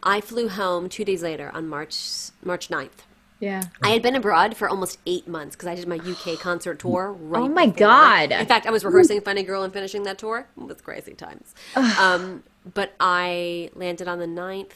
[0.03, 1.95] I flew home two days later on March
[2.43, 3.05] March 9th.
[3.39, 3.63] Yeah.
[3.83, 7.11] I had been abroad for almost eight months because I did my UK concert tour.
[7.13, 7.79] Right Oh my before.
[7.79, 8.31] God.
[8.31, 10.47] In fact, I was rehearsing Funny Girl and finishing that tour.
[10.57, 11.53] It was crazy times.
[11.99, 14.71] um, but I landed on the 9th.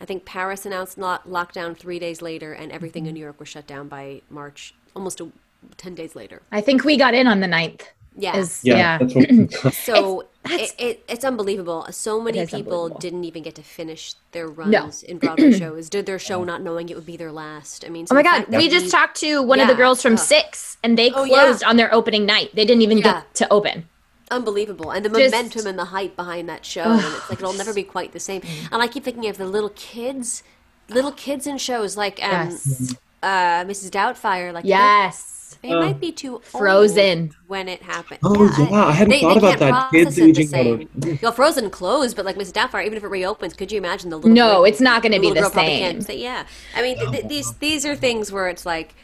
[0.00, 3.48] I think Paris announced lock- lockdown three days later, and everything in New York was
[3.48, 5.28] shut down by March, almost a,
[5.76, 6.42] 10 days later.
[6.52, 7.82] I think we got in on the 9th.
[8.16, 8.36] Yeah.
[8.36, 9.46] Is, yeah, yeah.
[9.72, 11.86] So that's- it, it, it's unbelievable.
[11.90, 15.88] So many people didn't even get to finish their runs in Broadway shows.
[15.88, 17.84] Did their show not knowing it would be their last.
[17.84, 18.46] I mean, Oh my God.
[18.48, 20.16] We just talked to one of the girls from Oh.
[20.16, 21.68] Six, and they Oh, closed yeah.
[21.68, 22.50] on their opening night.
[22.54, 23.04] They didn't even Yeah.
[23.22, 23.88] get to open.
[24.30, 27.52] unbelievable and the Just- momentum and the hype behind that show and it's like it'll
[27.52, 28.40] never be quite the same
[28.72, 30.42] and i keep thinking of the little kids
[30.88, 32.94] little kids in shows like um Yes.
[33.22, 35.43] uh mrs doubtfire like Yes.
[35.64, 37.20] They, they might be too Frozen.
[37.22, 39.90] old when it happened Oh, yeah, I hadn't thought about that.
[39.90, 41.18] Kids it the aging out of- same.
[41.22, 42.52] Well, Frozen closed, but like Mrs.
[42.52, 44.30] Doubtfire, even if it reopens, could you imagine the little?
[44.30, 46.00] No, girl- it's not gonna be the same.
[46.02, 46.44] say- yeah,
[46.76, 48.94] I mean, th- th- these these are things where it's like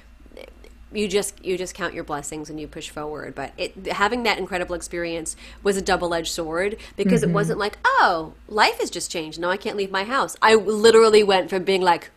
[0.93, 3.35] you just you just count your blessings and you push forward.
[3.35, 7.31] But it having that incredible experience was a double edged sword because Mm-hmm.
[7.31, 9.39] it wasn't like oh life has just changed.
[9.39, 10.37] Now I can't leave my house.
[10.43, 12.11] I literally went from being like.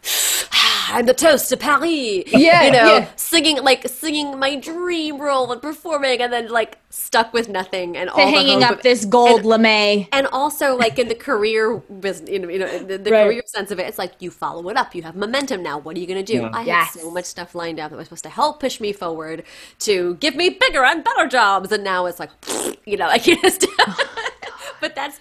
[0.89, 2.23] I'm the toast to Paris.
[2.27, 3.07] Yeah, you know, yeah.
[3.15, 8.09] singing like singing my dream role and performing, and then like stuck with nothing and
[8.09, 10.07] To all hanging hope up of- this gold and- lame.
[10.11, 13.25] and also like in the career business you know, you know the, the Right.
[13.25, 15.95] career sense of it it's like you follow it up you have momentum now what
[15.95, 16.49] are you going to do Yeah.
[16.53, 16.93] i Yes.
[16.93, 19.43] had so much stuff lined up that was supposed to help push me forward
[19.79, 22.29] to give me bigger and better jobs and now it's like
[22.86, 23.65] you know like you just
[24.79, 25.19] but that's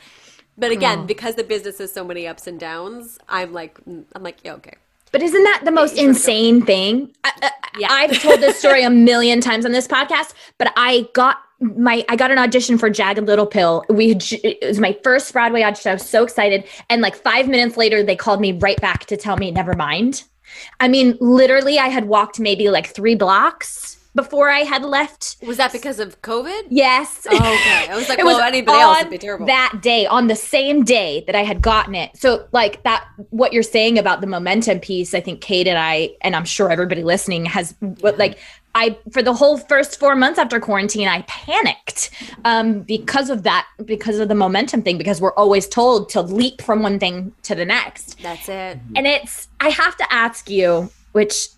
[0.59, 4.23] but again because the business has so many ups and downs i'm like mm, i'm
[4.23, 4.75] like yeah okay
[5.13, 7.15] But isn't that the most insane thing?
[7.23, 7.89] I, I, Yeah.
[7.91, 12.17] I've told this story a million times on this podcast, but I got my I
[12.17, 13.85] got an audition for Jagged Little Pill.
[13.89, 15.91] We had it was my first Broadway audition.
[15.91, 19.17] I was so excited, and like five minutes later, they called me right back to
[19.17, 20.25] tell me never mind.
[20.81, 25.37] I mean, literally, I had walked maybe like three blocks before I had left.
[25.47, 27.27] was that because of covid Yes.
[27.31, 30.07] Oh, okay i was like It well was anybody else would be terrible That day,
[30.07, 32.17] on the same day that I had gotten it.
[32.17, 36.11] So, like that, what you're saying about the momentum piece, I think Kate and I,
[36.21, 38.39] and I'm sure everybody listening has, what like,
[38.75, 42.11] I for the whole first four months after quarantine, I panicked
[42.45, 46.63] um, because of that, because of the momentum thing, because we're always told to leap
[46.63, 48.19] from one thing to the next.
[48.23, 51.49] that's it And it's, I have to ask you, which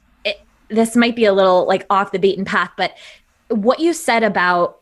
[0.75, 2.97] this might be a little like off the beaten path, but
[3.49, 4.81] what you said about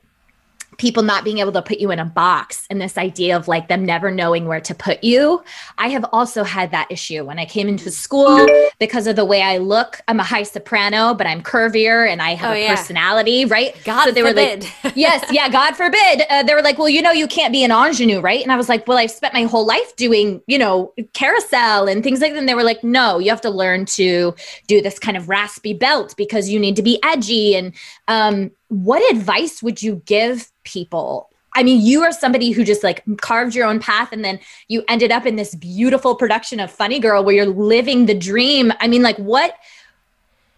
[0.82, 3.68] people not being able to put you in a box and this idea of like
[3.68, 5.42] them never knowing where to put you.
[5.78, 8.46] I have also had that issue when I came into school
[8.80, 10.00] because of the way I look.
[10.08, 12.74] I'm a high soprano, but I'm curvier and I have Oh, a yeah.
[12.74, 13.76] personality, right?
[13.84, 14.64] God so they forbid.
[14.64, 16.22] were like, yes, yeah, God forbid.
[16.28, 18.42] Uh, they were like, well, you know, you can't be an ingenue, right?
[18.42, 22.02] And I was like, well, I've spent my whole life doing, you know, carousel and
[22.02, 22.38] things like that.
[22.40, 24.34] And they were like, no, you have to learn to
[24.66, 27.54] do this kind of raspy belt because you need to be edgy.
[27.54, 27.72] And
[28.08, 31.28] um, what advice would you give people?
[31.54, 34.82] I mean, you are somebody who just like carved your own path and then you
[34.88, 38.72] ended up in this beautiful production of Funny Girl where you're living the dream.
[38.80, 39.54] I mean, like what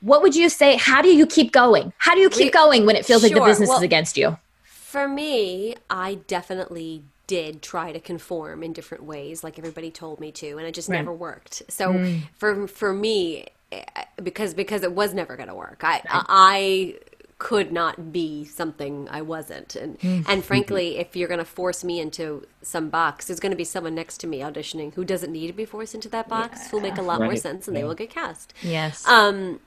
[0.00, 0.76] what would you say?
[0.76, 1.92] How do you keep going?
[1.98, 4.36] How do you keep going when it feels like the business Well- is against you?
[4.64, 10.30] For me, I definitely did try to conform in different ways, like everybody told me
[10.30, 10.98] to, and it just Right.
[10.98, 11.62] never worked.
[11.68, 12.00] So
[12.36, 13.82] for for me, eh,
[14.22, 16.94] because because it was never going to work, I I
[17.38, 22.00] could not be something I wasn't, and and frankly, if you're going to force me
[22.00, 25.48] into some box, there's going to be someone next to me auditioning who doesn't need
[25.48, 27.94] to be forced into that box, who'll make a lot more sense, and they will
[27.94, 28.54] get cast.
[28.62, 29.06] Yes.
[29.08, 29.60] Um,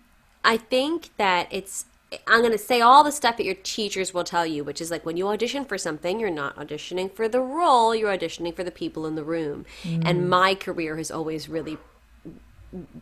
[0.44, 1.86] I think that it's.
[2.26, 4.90] I'm going to say all the stuff that your teachers will tell you, which is
[4.90, 8.64] like when you audition for something, you're not auditioning for the role, you're auditioning for
[8.64, 9.66] the people in the room.
[9.84, 11.78] And my career has always really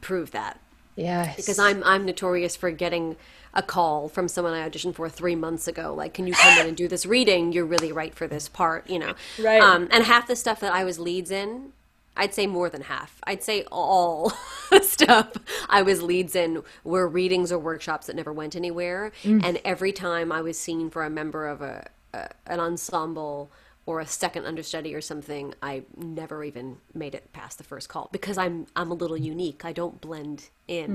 [0.01, 0.59] proved that
[0.95, 1.35] yes.
[1.35, 3.15] because I'm I'm notorious for getting
[3.53, 5.93] a call from someone I auditioned for three months ago.
[5.93, 7.53] Like, can you come in and do this reading?
[7.53, 9.15] You're really right for this part, you know.
[9.41, 9.61] Right.
[9.61, 11.71] Um, and half the stuff that I was leads in,
[12.17, 13.19] I'd say more than half.
[13.23, 14.29] I'd say all
[14.81, 15.33] stuff
[15.69, 19.11] I was leads in were readings or workshops that never went anywhere.
[19.23, 23.51] And every time I was seen for a member of a, a an ensemble
[23.87, 28.09] or a second understudy or something, I never even made it past the first call
[28.11, 29.63] because I'm I'm a little unique.
[29.63, 30.89] I don't blend in.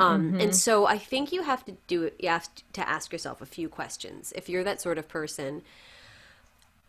[0.00, 2.10] Um, and so I think you have to do.
[2.18, 4.32] You have to ask yourself a few questions.
[4.34, 5.62] If you're that sort of person,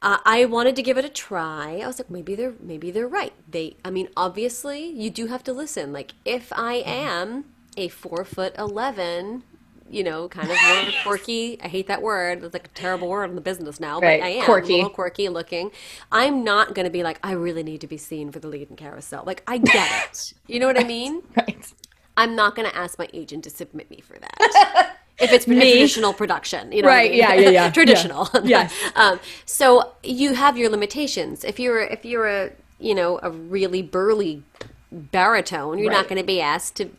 [0.01, 1.81] uh, I wanted to give it a try.
[1.83, 3.33] I was like, maybe they're maybe they're right.
[3.49, 5.93] They, I mean, obviously, you do have to listen.
[5.93, 9.43] Like, if I am a four foot eleven,
[9.89, 11.59] you know, kind of more quirky.
[11.61, 12.43] I hate that word.
[12.43, 14.73] It's like a terrible word in the business now, Right, but I am quirky.
[14.73, 15.71] a little quirky looking.
[16.11, 18.69] I'm not going to be like, I really need to be seen for the lead
[18.69, 19.23] in Carousel.
[19.25, 20.33] Like, I get it.
[20.47, 21.23] You know what I mean?
[21.35, 21.73] right.
[22.15, 24.97] I'm not going to ask my agent to submit me for that.
[25.19, 27.19] If it's a traditional production, you know, what I Right, mean?
[27.19, 28.29] yeah, yeah, yeah, traditional.
[28.33, 28.41] yeah.
[28.69, 28.73] Yes.
[28.95, 31.43] um, so you have your limitations.
[31.43, 34.43] If you're if you're a you know a really burly
[34.91, 36.89] baritone, you're not going to be asked to,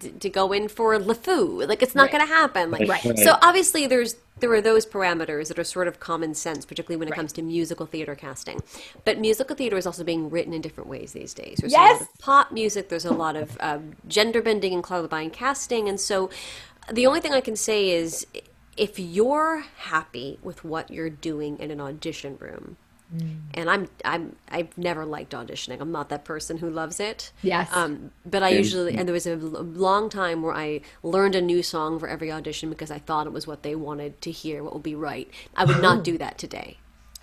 [0.00, 1.66] to to go in for LeFou.
[1.68, 2.12] Like it's not Right.
[2.12, 2.70] going to happen.
[2.70, 3.04] Like Right.
[3.04, 3.18] Right.
[3.18, 7.06] so, obviously there's there are those parameters that are sort of common sense, particularly when
[7.08, 8.60] it comes to musical theater casting.
[9.04, 11.58] But musical theater is also being written in different ways these days.
[11.60, 12.00] There's a lot Yes.
[12.02, 12.88] of pop music.
[12.88, 16.28] There's a lot of um, gender bending and colorblind casting, and so
[16.92, 18.26] the only thing I can say is
[18.76, 22.76] if you're happy with what you're doing in an audition room.
[23.54, 25.80] And I'm I'm I've never liked auditioning.
[25.80, 27.32] I'm not that person who loves it.
[27.42, 27.68] Yes.
[27.72, 31.62] Um, but I usually and there was a long time where I learned a new
[31.62, 34.72] song for every audition because I thought it was what they wanted to hear, what
[34.72, 35.30] would be right.
[35.54, 36.78] I would not do that today.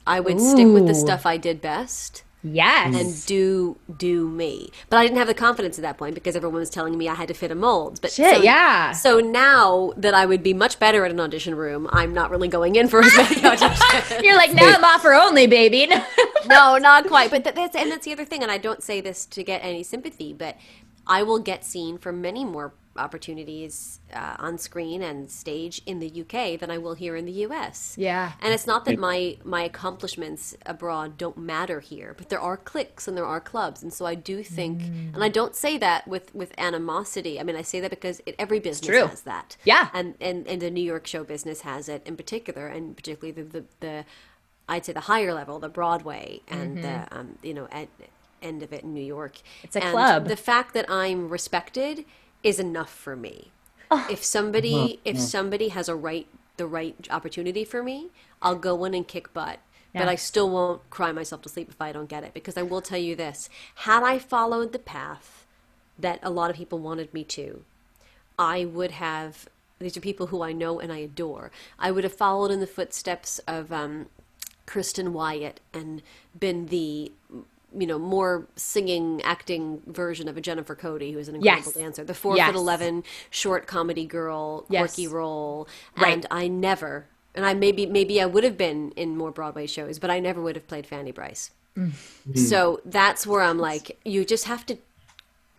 [0.06, 2.96] I would stick with the stuff I did best Yes.
[2.96, 4.70] and do do me.
[4.90, 7.16] But I didn't have the confidence at that point because everyone was telling me I
[7.16, 8.00] had to fit a mold.
[8.02, 8.94] But Shit, so, yeah.
[8.94, 12.48] So now that I would be much better at an audition room, I'm not really
[12.48, 14.24] going in for as many auditions.
[14.24, 15.88] You're like, now I'm offer only, baby.
[16.48, 17.30] no, not quite.
[17.30, 18.42] But that's and that's the other thing.
[18.42, 20.58] And I don't say this to get any sympathy, but
[21.06, 26.22] I will get seen for many more opportunities uh, on screen and stage in the
[26.22, 27.96] UK than I will here in the US.
[27.98, 28.34] Yeah.
[28.42, 33.08] And it's not that my my accomplishments abroad don't matter here, but there are cliques
[33.08, 35.14] and there are clubs, and so I do think, Mm.
[35.16, 37.40] and I don't say that with with animosity.
[37.40, 39.58] I mean, I say that because it, every business has that.
[39.64, 39.90] Yeah.
[39.94, 43.44] And and and the New York show business has it in particular, and particularly the
[43.44, 44.06] the, the
[44.68, 47.88] I'd say the higher level, the Broadway, and the um, you know at,
[48.42, 49.36] end of it in New York.
[49.36, 49.66] Mm-hmm.
[49.66, 50.28] It's a And club.
[50.28, 52.06] The fact that I'm respected
[52.44, 53.52] is enough for me.
[53.92, 54.08] Oh.
[54.10, 56.28] If somebody if somebody has a right
[56.58, 58.10] the right opportunity for me,
[58.42, 59.60] I'll go in and kick butt.
[59.92, 62.62] But I still won't cry myself to sleep if I don't get it because I
[62.62, 63.50] will tell you this.
[63.74, 65.46] Had I followed the path
[65.98, 67.64] that a lot of people wanted me to,
[68.38, 71.52] I would have these are people who I know and I adore.
[71.80, 74.08] I would have followed in the footsteps of um,
[74.66, 76.02] Kirsten Wyatt and
[76.38, 77.12] been the
[77.78, 81.76] you know more singing acting version of a Jennifer Cody who is an incredible Yes.
[81.76, 82.48] dancer the four Yes.
[82.48, 84.96] foot eleven short comedy girl Yes.
[84.96, 85.68] quirky role
[85.98, 86.14] Right.
[86.14, 87.06] and I never
[87.36, 90.42] and I maybe maybe I would have been in more Broadway shows but I never
[90.42, 92.36] would have played Fanny Brice mm-hmm.
[92.36, 94.78] so that's where I'm like you just have to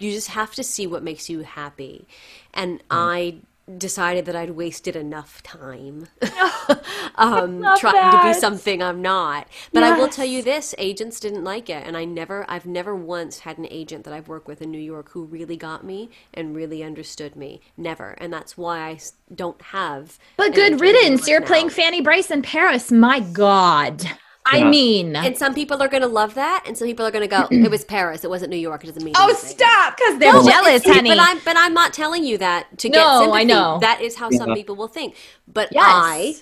[0.01, 2.07] you just have to see what makes you happy
[2.55, 2.85] and mm.
[2.91, 3.35] i
[3.79, 6.09] decided that I'd wasted enough time
[7.17, 9.49] um, trying to be something I'm not.
[9.73, 12.95] But I will tell you this: agents didn't like it, and I never, I've never
[12.95, 16.11] once had an agent that I've worked with in New York who really got me
[16.35, 17.61] and really understood me.
[17.77, 18.99] Never, and that's why I
[19.35, 20.19] don't have.
[20.37, 21.29] But good agent in New riddance.
[21.29, 21.47] You're now.
[21.47, 22.91] playing Fanny Brice in Paris.
[22.91, 24.07] My God.
[24.53, 24.69] I Yeah.
[24.71, 27.29] mean, And some people are going to love that, and some people are going to
[27.29, 28.25] go, "It was Paris.
[28.25, 28.83] It wasn't New York.
[28.85, 31.11] It doesn't mean." oh, anything." stop, because they're No, jealous, it's- honey.
[31.11, 33.79] But I'm but I'm not telling you that to get No, I know.
[33.81, 35.15] That is how some people will think.
[35.47, 35.85] But Yes.
[35.87, 36.37] I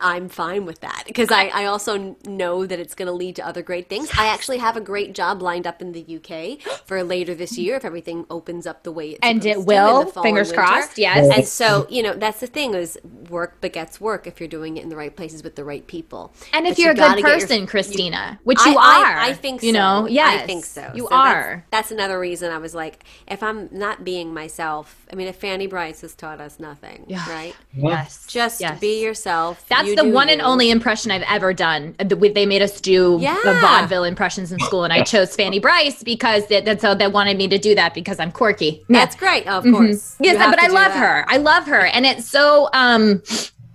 [0.00, 3.46] I'm fine with that because I, I also know that it's going to lead to
[3.46, 4.10] other great things.
[4.18, 7.76] I actually have a great job lined up in the UK for later this year
[7.76, 10.04] if everything opens up the way it's and it supposed to in will.
[10.04, 10.98] the fall Fingers and crossed.
[10.98, 11.36] Yes.
[11.36, 14.82] And so, you know, that's the thing is work begets work if you're doing it
[14.82, 16.32] in the right places with the right people.
[16.52, 19.02] And if But you're you a good gotta your- person, you- Christina, which you I-
[19.14, 19.18] are.
[19.18, 19.78] I, think You so.
[19.78, 20.42] know, yes.
[20.42, 20.90] I think so.
[20.94, 21.64] You So that's- are.
[21.70, 25.66] That's, another reason I was like, if I'm not being myself, I mean, if Fanny
[25.66, 27.28] Brice has taught us nothing, Yeah.
[27.30, 27.56] right?
[27.74, 28.26] Yes.
[28.28, 28.78] Just yes.
[28.78, 29.64] be yourself.
[29.68, 31.94] That's You the do one and only impression I've ever done.
[31.98, 33.60] The- we- They made us do the Yeah.
[33.60, 37.36] vaudeville impressions in school, and I chose Fanny Brice because that, that's how they wanted
[37.38, 38.84] me to do that because I'm quirky.
[38.88, 38.98] Yeah.
[39.00, 39.46] That's great.
[39.46, 40.16] Of course.
[40.20, 40.98] Yes, but I love that.
[40.98, 41.24] her.
[41.28, 43.22] I love her, and it's so um,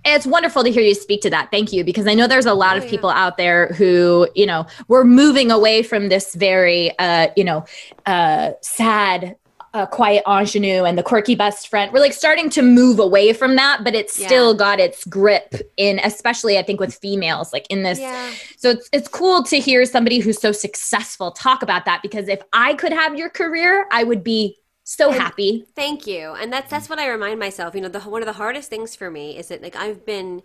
[0.04, 1.50] it's wonderful to hear you speak to that.
[1.50, 2.90] Thank you, because I know there's a lot Oh, of yeah.
[2.90, 7.64] people out there who you know we're moving away from this very uh, you know
[8.06, 9.36] uh, sad.
[9.74, 11.92] Uh, quiet ingenue and the quirky best friend.
[11.92, 14.28] We're like starting to move away from that, but it's Yeah.
[14.28, 18.30] still got its grip in, especially I think with females, like in this Yeah.
[18.56, 22.40] so it's it's cool to hear somebody who's so successful talk about that because if
[22.52, 25.64] I could have your career, I would be so And- happy.
[25.74, 26.34] Thank you.
[26.40, 27.74] And that's that's what I remind myself.
[27.74, 30.42] You know, the one of the hardest things for me is that like I've been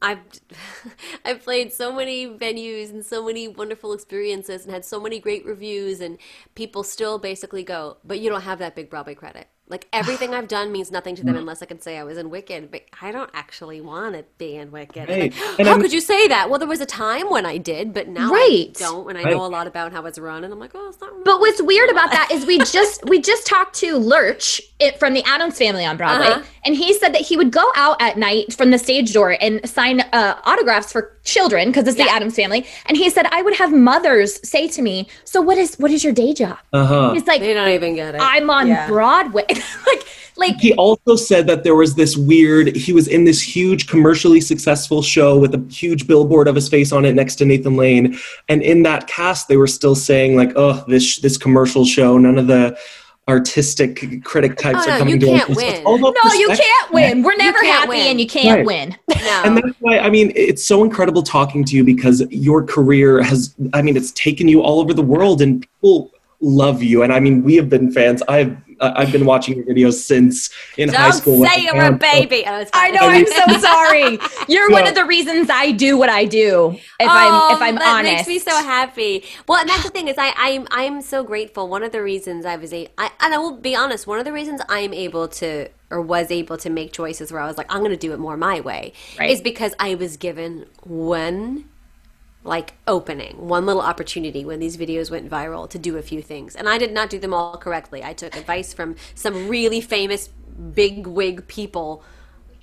[0.00, 0.20] I've
[1.24, 5.44] I've played so many venues and so many wonderful experiences and had so many great
[5.44, 6.18] reviews and
[6.54, 10.48] people still basically go, "But you don't have that big Broadway credit." Like everything I've
[10.48, 13.12] done means nothing to them unless I can say I was in Wicked, but I
[13.12, 15.08] don't actually want to be in Wicked.
[15.08, 15.32] Right.
[15.32, 15.34] like,
[15.66, 16.48] How I'm- could you say that?
[16.48, 18.70] Well, there was a time when I did, but now Right.
[18.76, 19.34] I don't, and I Right.
[19.34, 21.10] know a lot about how it's run, and I'm like, oh, it's not.
[21.12, 24.98] Really But what's weird about that is we just we just talked to Lurch it,
[24.98, 26.42] from the Addams Family on Broadway, Uh-huh.
[26.64, 29.68] and he said that he would go out at night from the stage door and
[29.68, 32.64] sign uh, autographs for children because it's the Addams Family.
[32.86, 36.02] And he said I would have mothers say to me, "So what is what is
[36.04, 37.12] your day job?" Uh huh.
[37.12, 38.20] He's like, they don't even get it.
[38.22, 38.86] "I'm on Yeah.
[38.88, 39.44] Broadway."
[39.86, 40.04] like
[40.36, 44.40] like He also said that there was this weird, he was in this huge commercially
[44.40, 48.16] successful show with a huge billboard of his face on it next to Nathan Lane.
[48.48, 52.38] And in that cast, they were still saying, like, oh, this, this commercial show, none
[52.38, 52.78] of the
[53.28, 55.84] artistic critic types Oh, are coming you to can't win.
[55.84, 57.22] no, you can't win.
[57.22, 58.06] We're never happy, win.
[58.06, 58.66] and you can't Right.
[58.66, 58.96] win.
[59.10, 59.42] no.
[59.44, 63.54] And that's why, I mean, it's so incredible talking to you because your career has,
[63.74, 67.02] I mean, it's taken you all over the world and people love you.
[67.02, 68.22] And I mean, we have been fans.
[68.28, 71.44] I've, uh, I've been watching your videos since in high Don't school.
[71.44, 72.44] say you're a baby.
[72.46, 73.00] Oh, I know.
[73.02, 74.18] I'm so sorry.
[74.48, 76.70] You're one of the reasons I do what I do.
[77.00, 79.24] If I'm if I'm Oh, that honest, makes me so happy.
[79.48, 81.68] Well, and that's the thing is, I I'm I'm so grateful.
[81.68, 84.24] One of the reasons I was a, I, and I will be honest, one of
[84.24, 87.66] the reasons I'm able to or was able to make choices where I was like,
[87.72, 89.30] I'm going to do it more my way, Right.
[89.30, 91.64] is because I was given one
[92.48, 96.56] like opening, one little opportunity when these videos went viral to do a few things.
[96.56, 98.02] And I did not do them all correctly.
[98.02, 100.28] I took advice from some really famous
[100.74, 102.02] big wig people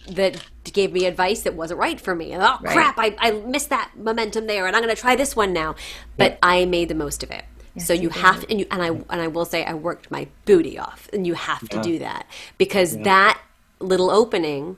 [0.10, 2.32] that gave me advice that wasn't right for me.
[2.34, 2.74] And, oh Right.
[2.74, 5.76] crap, I, I missed that momentum there and I'm going to try this one now.
[6.18, 7.44] But I made the most of it.
[7.78, 10.80] so you, have and you and I and I will say I worked my booty
[10.80, 12.26] off and you have to do that
[12.58, 13.40] because that
[13.80, 14.78] little opening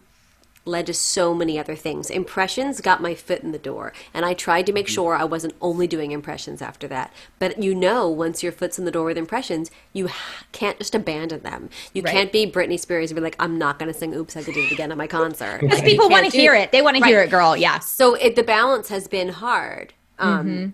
[0.67, 2.09] led to so many other things.
[2.09, 4.75] Impressions got my foot in the door, and I tried to Mm-hmm.
[4.75, 7.11] make sure I wasn't only doing impressions after that.
[7.39, 10.09] But you know, once your foot's in the door with impressions, you
[10.51, 11.69] can't just abandon them.
[11.93, 12.11] You Right.
[12.13, 14.57] can't be Britney Spears and be like, "I'm not going to sing Oops, I Did
[14.57, 16.71] It Again" at my concert." because people want to hear it.
[16.71, 17.55] They want to hear it, girl.
[17.57, 17.79] Yeah.
[17.79, 19.93] So it, the balance has been hard.
[20.19, 20.69] Um, Mm-hmm.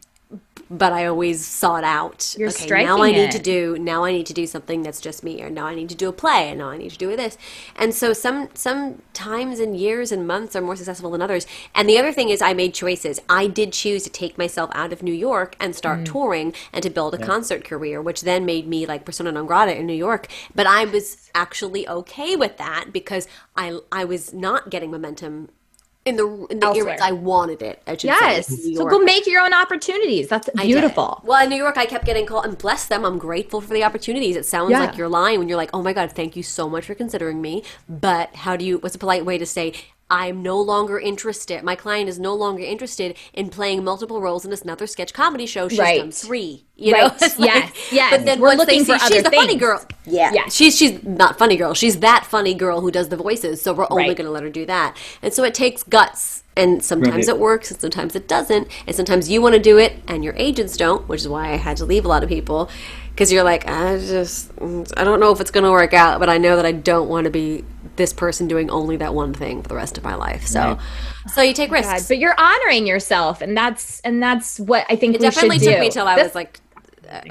[0.75, 2.35] But I always sought out.
[2.37, 3.77] You're okay, now striking I need to do.
[3.77, 6.09] Now I need to do something that's just me, or now I need to do
[6.09, 7.37] a play, and now I need to do this.
[7.75, 11.45] And so some some times and years and months are more successful than others.
[11.75, 13.19] And the other thing is, I made choices.
[13.29, 16.05] I did choose to take myself out of New York and start Mm.
[16.05, 19.77] touring and to build a concert career, which then made me like persona non grata
[19.79, 20.27] in New York.
[20.55, 25.49] But I was actually okay with that because I I was not getting momentum.
[26.05, 26.97] In the in the Elsewhere.
[27.01, 28.47] I wanted it, I Yes.
[28.47, 28.73] say.
[28.75, 30.27] So go make your own opportunities.
[30.27, 31.21] That's beautiful.
[31.23, 33.85] Well, in New York, I kept getting called, and bless them, I'm grateful for the
[33.85, 34.35] opportunities.
[34.35, 34.81] It sounds Yeah.
[34.81, 37.41] like you're lying when you're like, oh my God, thank you so much for considering
[37.41, 37.63] me.
[37.87, 39.73] But how do you, what's a polite way to say,
[40.13, 44.53] I'm no longer interested, my client is no longer interested in playing multiple roles in
[44.53, 45.67] another sketch comedy show.
[45.67, 45.97] She's Right.
[45.99, 46.65] done three.
[46.75, 47.07] You Right.
[47.07, 47.13] know?
[47.21, 47.71] It's Yes.
[47.91, 48.11] Yes.
[48.11, 49.83] But then We're once looking they for see other she's the funny girl.
[50.05, 50.31] Yeah.
[50.31, 50.47] Yeah.
[50.49, 51.73] She's she's not funny girl.
[51.73, 53.59] She's that funny girl who does the voices.
[53.63, 54.17] So we're only Right.
[54.17, 54.95] going to let her do that.
[55.23, 56.43] And so it takes guts.
[56.55, 57.35] And sometimes Right.
[57.35, 58.67] it works and sometimes it doesn't.
[58.85, 61.55] And sometimes you want to do it and your agents don't, which is why I
[61.55, 62.69] had to leave a lot of people
[63.15, 64.51] because you're like, I just
[64.95, 67.09] I don't know if it's going to work out, but I know that I don't
[67.09, 67.63] want to be
[67.95, 70.45] this person doing only that one thing for the rest of my life.
[70.47, 70.77] So
[71.33, 71.91] so you take risks.
[71.91, 75.75] God, but you're honoring yourself, and that's and that's what I think it definitely took
[75.75, 75.79] do.
[75.79, 76.59] me till I This- was like
[77.09, 77.21] uh,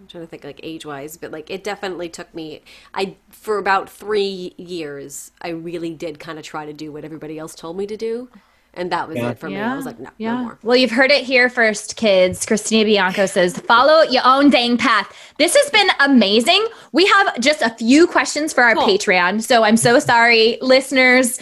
[0.00, 2.62] I'm trying to think like age wise, but like it definitely took me
[2.92, 7.38] I for about 3 years I really did kind of try to do what everybody
[7.38, 8.28] else told me to do
[8.76, 9.30] and that was Yeah.
[9.30, 9.58] it for me.
[9.58, 10.58] I was like no, no more.
[10.62, 12.44] Well, you've heard it here first, kids.
[12.46, 15.10] Christina Bianco says, follow your own dang path.
[15.38, 16.64] This has been amazing.
[16.92, 18.86] We have just a few questions for our Cool.
[18.86, 19.42] Patreon.
[19.42, 21.38] So I'm so sorry, listeners.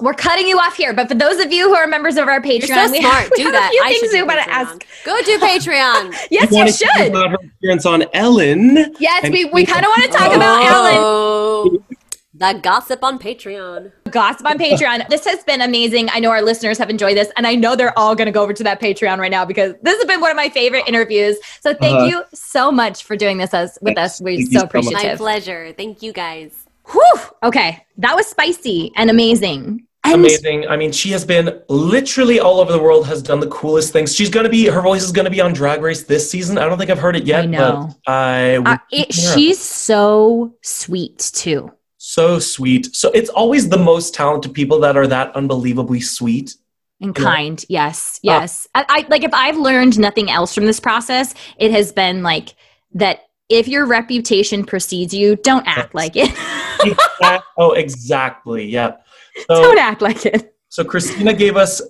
[0.00, 0.92] We're cutting you off here.
[0.92, 3.14] But for those of you who are members of our Patreon, You're so we smart.
[3.14, 3.66] have, we do have that.
[3.68, 4.86] a few I things should we do want to ask.
[5.04, 6.26] Go do Patreon.
[6.30, 7.08] Yes, We you want to hear should.
[7.10, 8.94] about her appearance on Ellen.
[9.00, 10.66] Yes, we, we kind of want to talk about oh.
[10.68, 10.94] Ellen.
[10.98, 11.84] Oh.
[12.38, 13.90] The gossip on Patreon.
[14.10, 15.08] Gossip on Patreon.
[15.08, 16.08] This has been amazing.
[16.12, 18.42] I know our listeners have enjoyed this, and I know they're all going to go
[18.42, 21.36] over to that Patreon right now because this has been one of my favorite interviews.
[21.60, 22.06] So thank Uh-huh.
[22.06, 24.20] you so much for doing this as, with Yes, us.
[24.20, 25.04] We're thank you so so much.
[25.04, 25.74] My pleasure.
[25.76, 26.52] Thank you guys.
[26.92, 27.20] Whew.
[27.42, 29.84] Okay, that was spicy and amazing.
[30.04, 30.68] And Amazing.
[30.68, 34.14] I mean, she has been literally all over the world, has done the coolest things.
[34.14, 36.56] She's going to be, her voice is going to be on Drag Race this season.
[36.56, 37.88] I don't think I've heard it yet, I know.
[38.06, 41.72] but I uh, it, she's so sweet too.
[41.98, 42.94] So sweet.
[42.94, 46.54] So it's always the most talented people that are that unbelievably sweet.
[47.00, 47.62] and kind.
[47.68, 48.20] Yes, oh.
[48.22, 48.66] yes.
[48.74, 52.54] I, I like if I've learned nothing else from this process, it has been like
[52.94, 53.20] that.
[53.48, 55.94] If your reputation precedes you, don't act Yes.
[55.94, 56.30] like it.
[56.84, 58.66] Exact- oh, exactly.
[58.66, 58.96] Yeah.
[59.46, 60.52] So, don't act like it.
[60.68, 61.80] so Christina gave us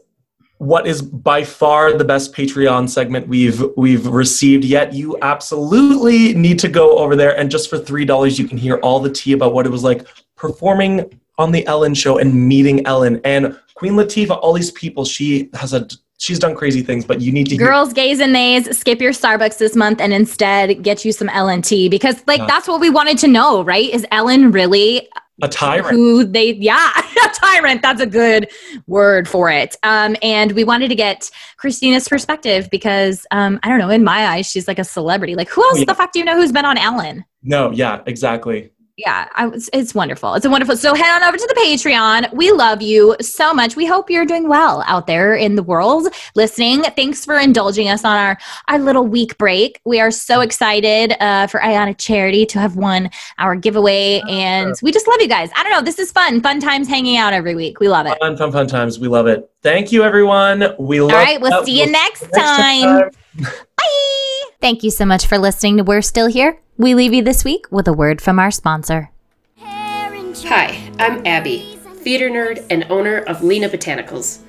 [0.58, 4.92] what is by far the best Patreon segment we've we've received yet.
[4.92, 8.76] You absolutely need to go over there and just for three dollars you can hear
[8.78, 10.06] all the tea about what it was like
[10.36, 15.04] performing on the Ellen show and meeting Ellen and Queen Latifah, all these people.
[15.04, 15.86] She has a
[16.18, 19.12] she's done crazy things, but you need to hear Girls, gays, and nays, skip your
[19.12, 22.46] Starbucks this month and instead get you some Ellen tea because, like, Yeah.
[22.46, 23.88] that's what we wanted to know, right?
[23.88, 25.08] Is Ellen really
[25.42, 25.90] a tyrant.
[25.90, 26.90] who they yeah
[27.24, 28.48] a tyrant that's a good
[28.86, 33.78] word for it um and we wanted to get christina's perspective because um i don't
[33.78, 35.84] know in my eyes she's like a celebrity like who else Oh, yeah.
[35.86, 38.70] the fuck do you know who's been on ellen No, yeah, exactly.
[38.98, 40.34] Yeah I, was it's wonderful.
[40.34, 42.32] It's a wonderful so head on over to the patreon.
[42.34, 43.76] We love you so much.
[43.76, 46.82] We hope you're doing well out there in the world listening.
[46.82, 49.80] Thanks for indulging us on our our little week break.
[49.84, 54.92] We are so excited uh, for ionic charity to have won our giveaway and we
[54.92, 55.50] just love you guys.
[55.56, 56.42] I don't know this is fun.
[56.42, 57.80] Fun times hanging out every week.
[57.80, 58.18] We love it.
[58.18, 58.98] Fun, fun, fun times.
[58.98, 59.48] We love it.
[59.62, 60.74] Thank you, everyone.
[60.78, 63.10] We love all right we'll see you we'll next see you time
[63.76, 64.42] Bye.
[64.60, 66.60] Thank you so much for listening to We're Still Here.
[66.76, 69.10] We leave you this week with a word from our sponsor.
[69.60, 74.40] Hi, I'm Abby, theater nerd and owner of Lena Botanicals.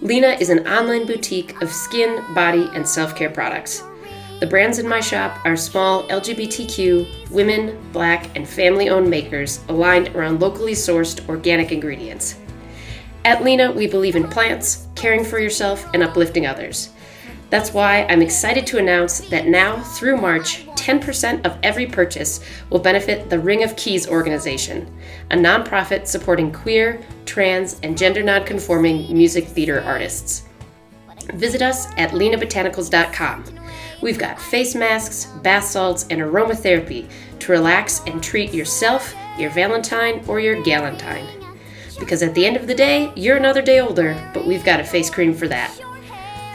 [0.00, 3.82] Lena is an online boutique of skin, body, and self care products.
[4.40, 10.08] The brands in my shop are small LGBTQ, women, black, and family owned makers aligned
[10.16, 12.38] around locally sourced organic ingredients.
[13.24, 16.90] At Lena, we believe in plants, caring for yourself, and uplifting others.
[17.52, 22.40] That's why I'm excited to announce that now through March, 10% of every purchase
[22.70, 24.90] will benefit the Ring of Keys organization,
[25.30, 30.44] a nonprofit supporting queer, trans, and gender nonconforming music theater artists.
[31.34, 33.44] Visit us at lenabotanicals.com.
[34.00, 37.06] We've got face masks, bath salts, and aromatherapy
[37.40, 41.28] to relax and treat yourself, your Valentine, or your Galentine.
[42.00, 44.84] Because at the end of the day, you're another day older, but we've got a
[44.84, 45.78] face cream for that.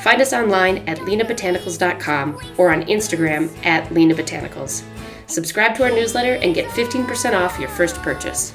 [0.01, 4.83] Find us online at lenabotanicals.com or on Instagram at lenabotanicals.
[5.27, 8.53] Subscribe to our newsletter and get 15% off your first purchase.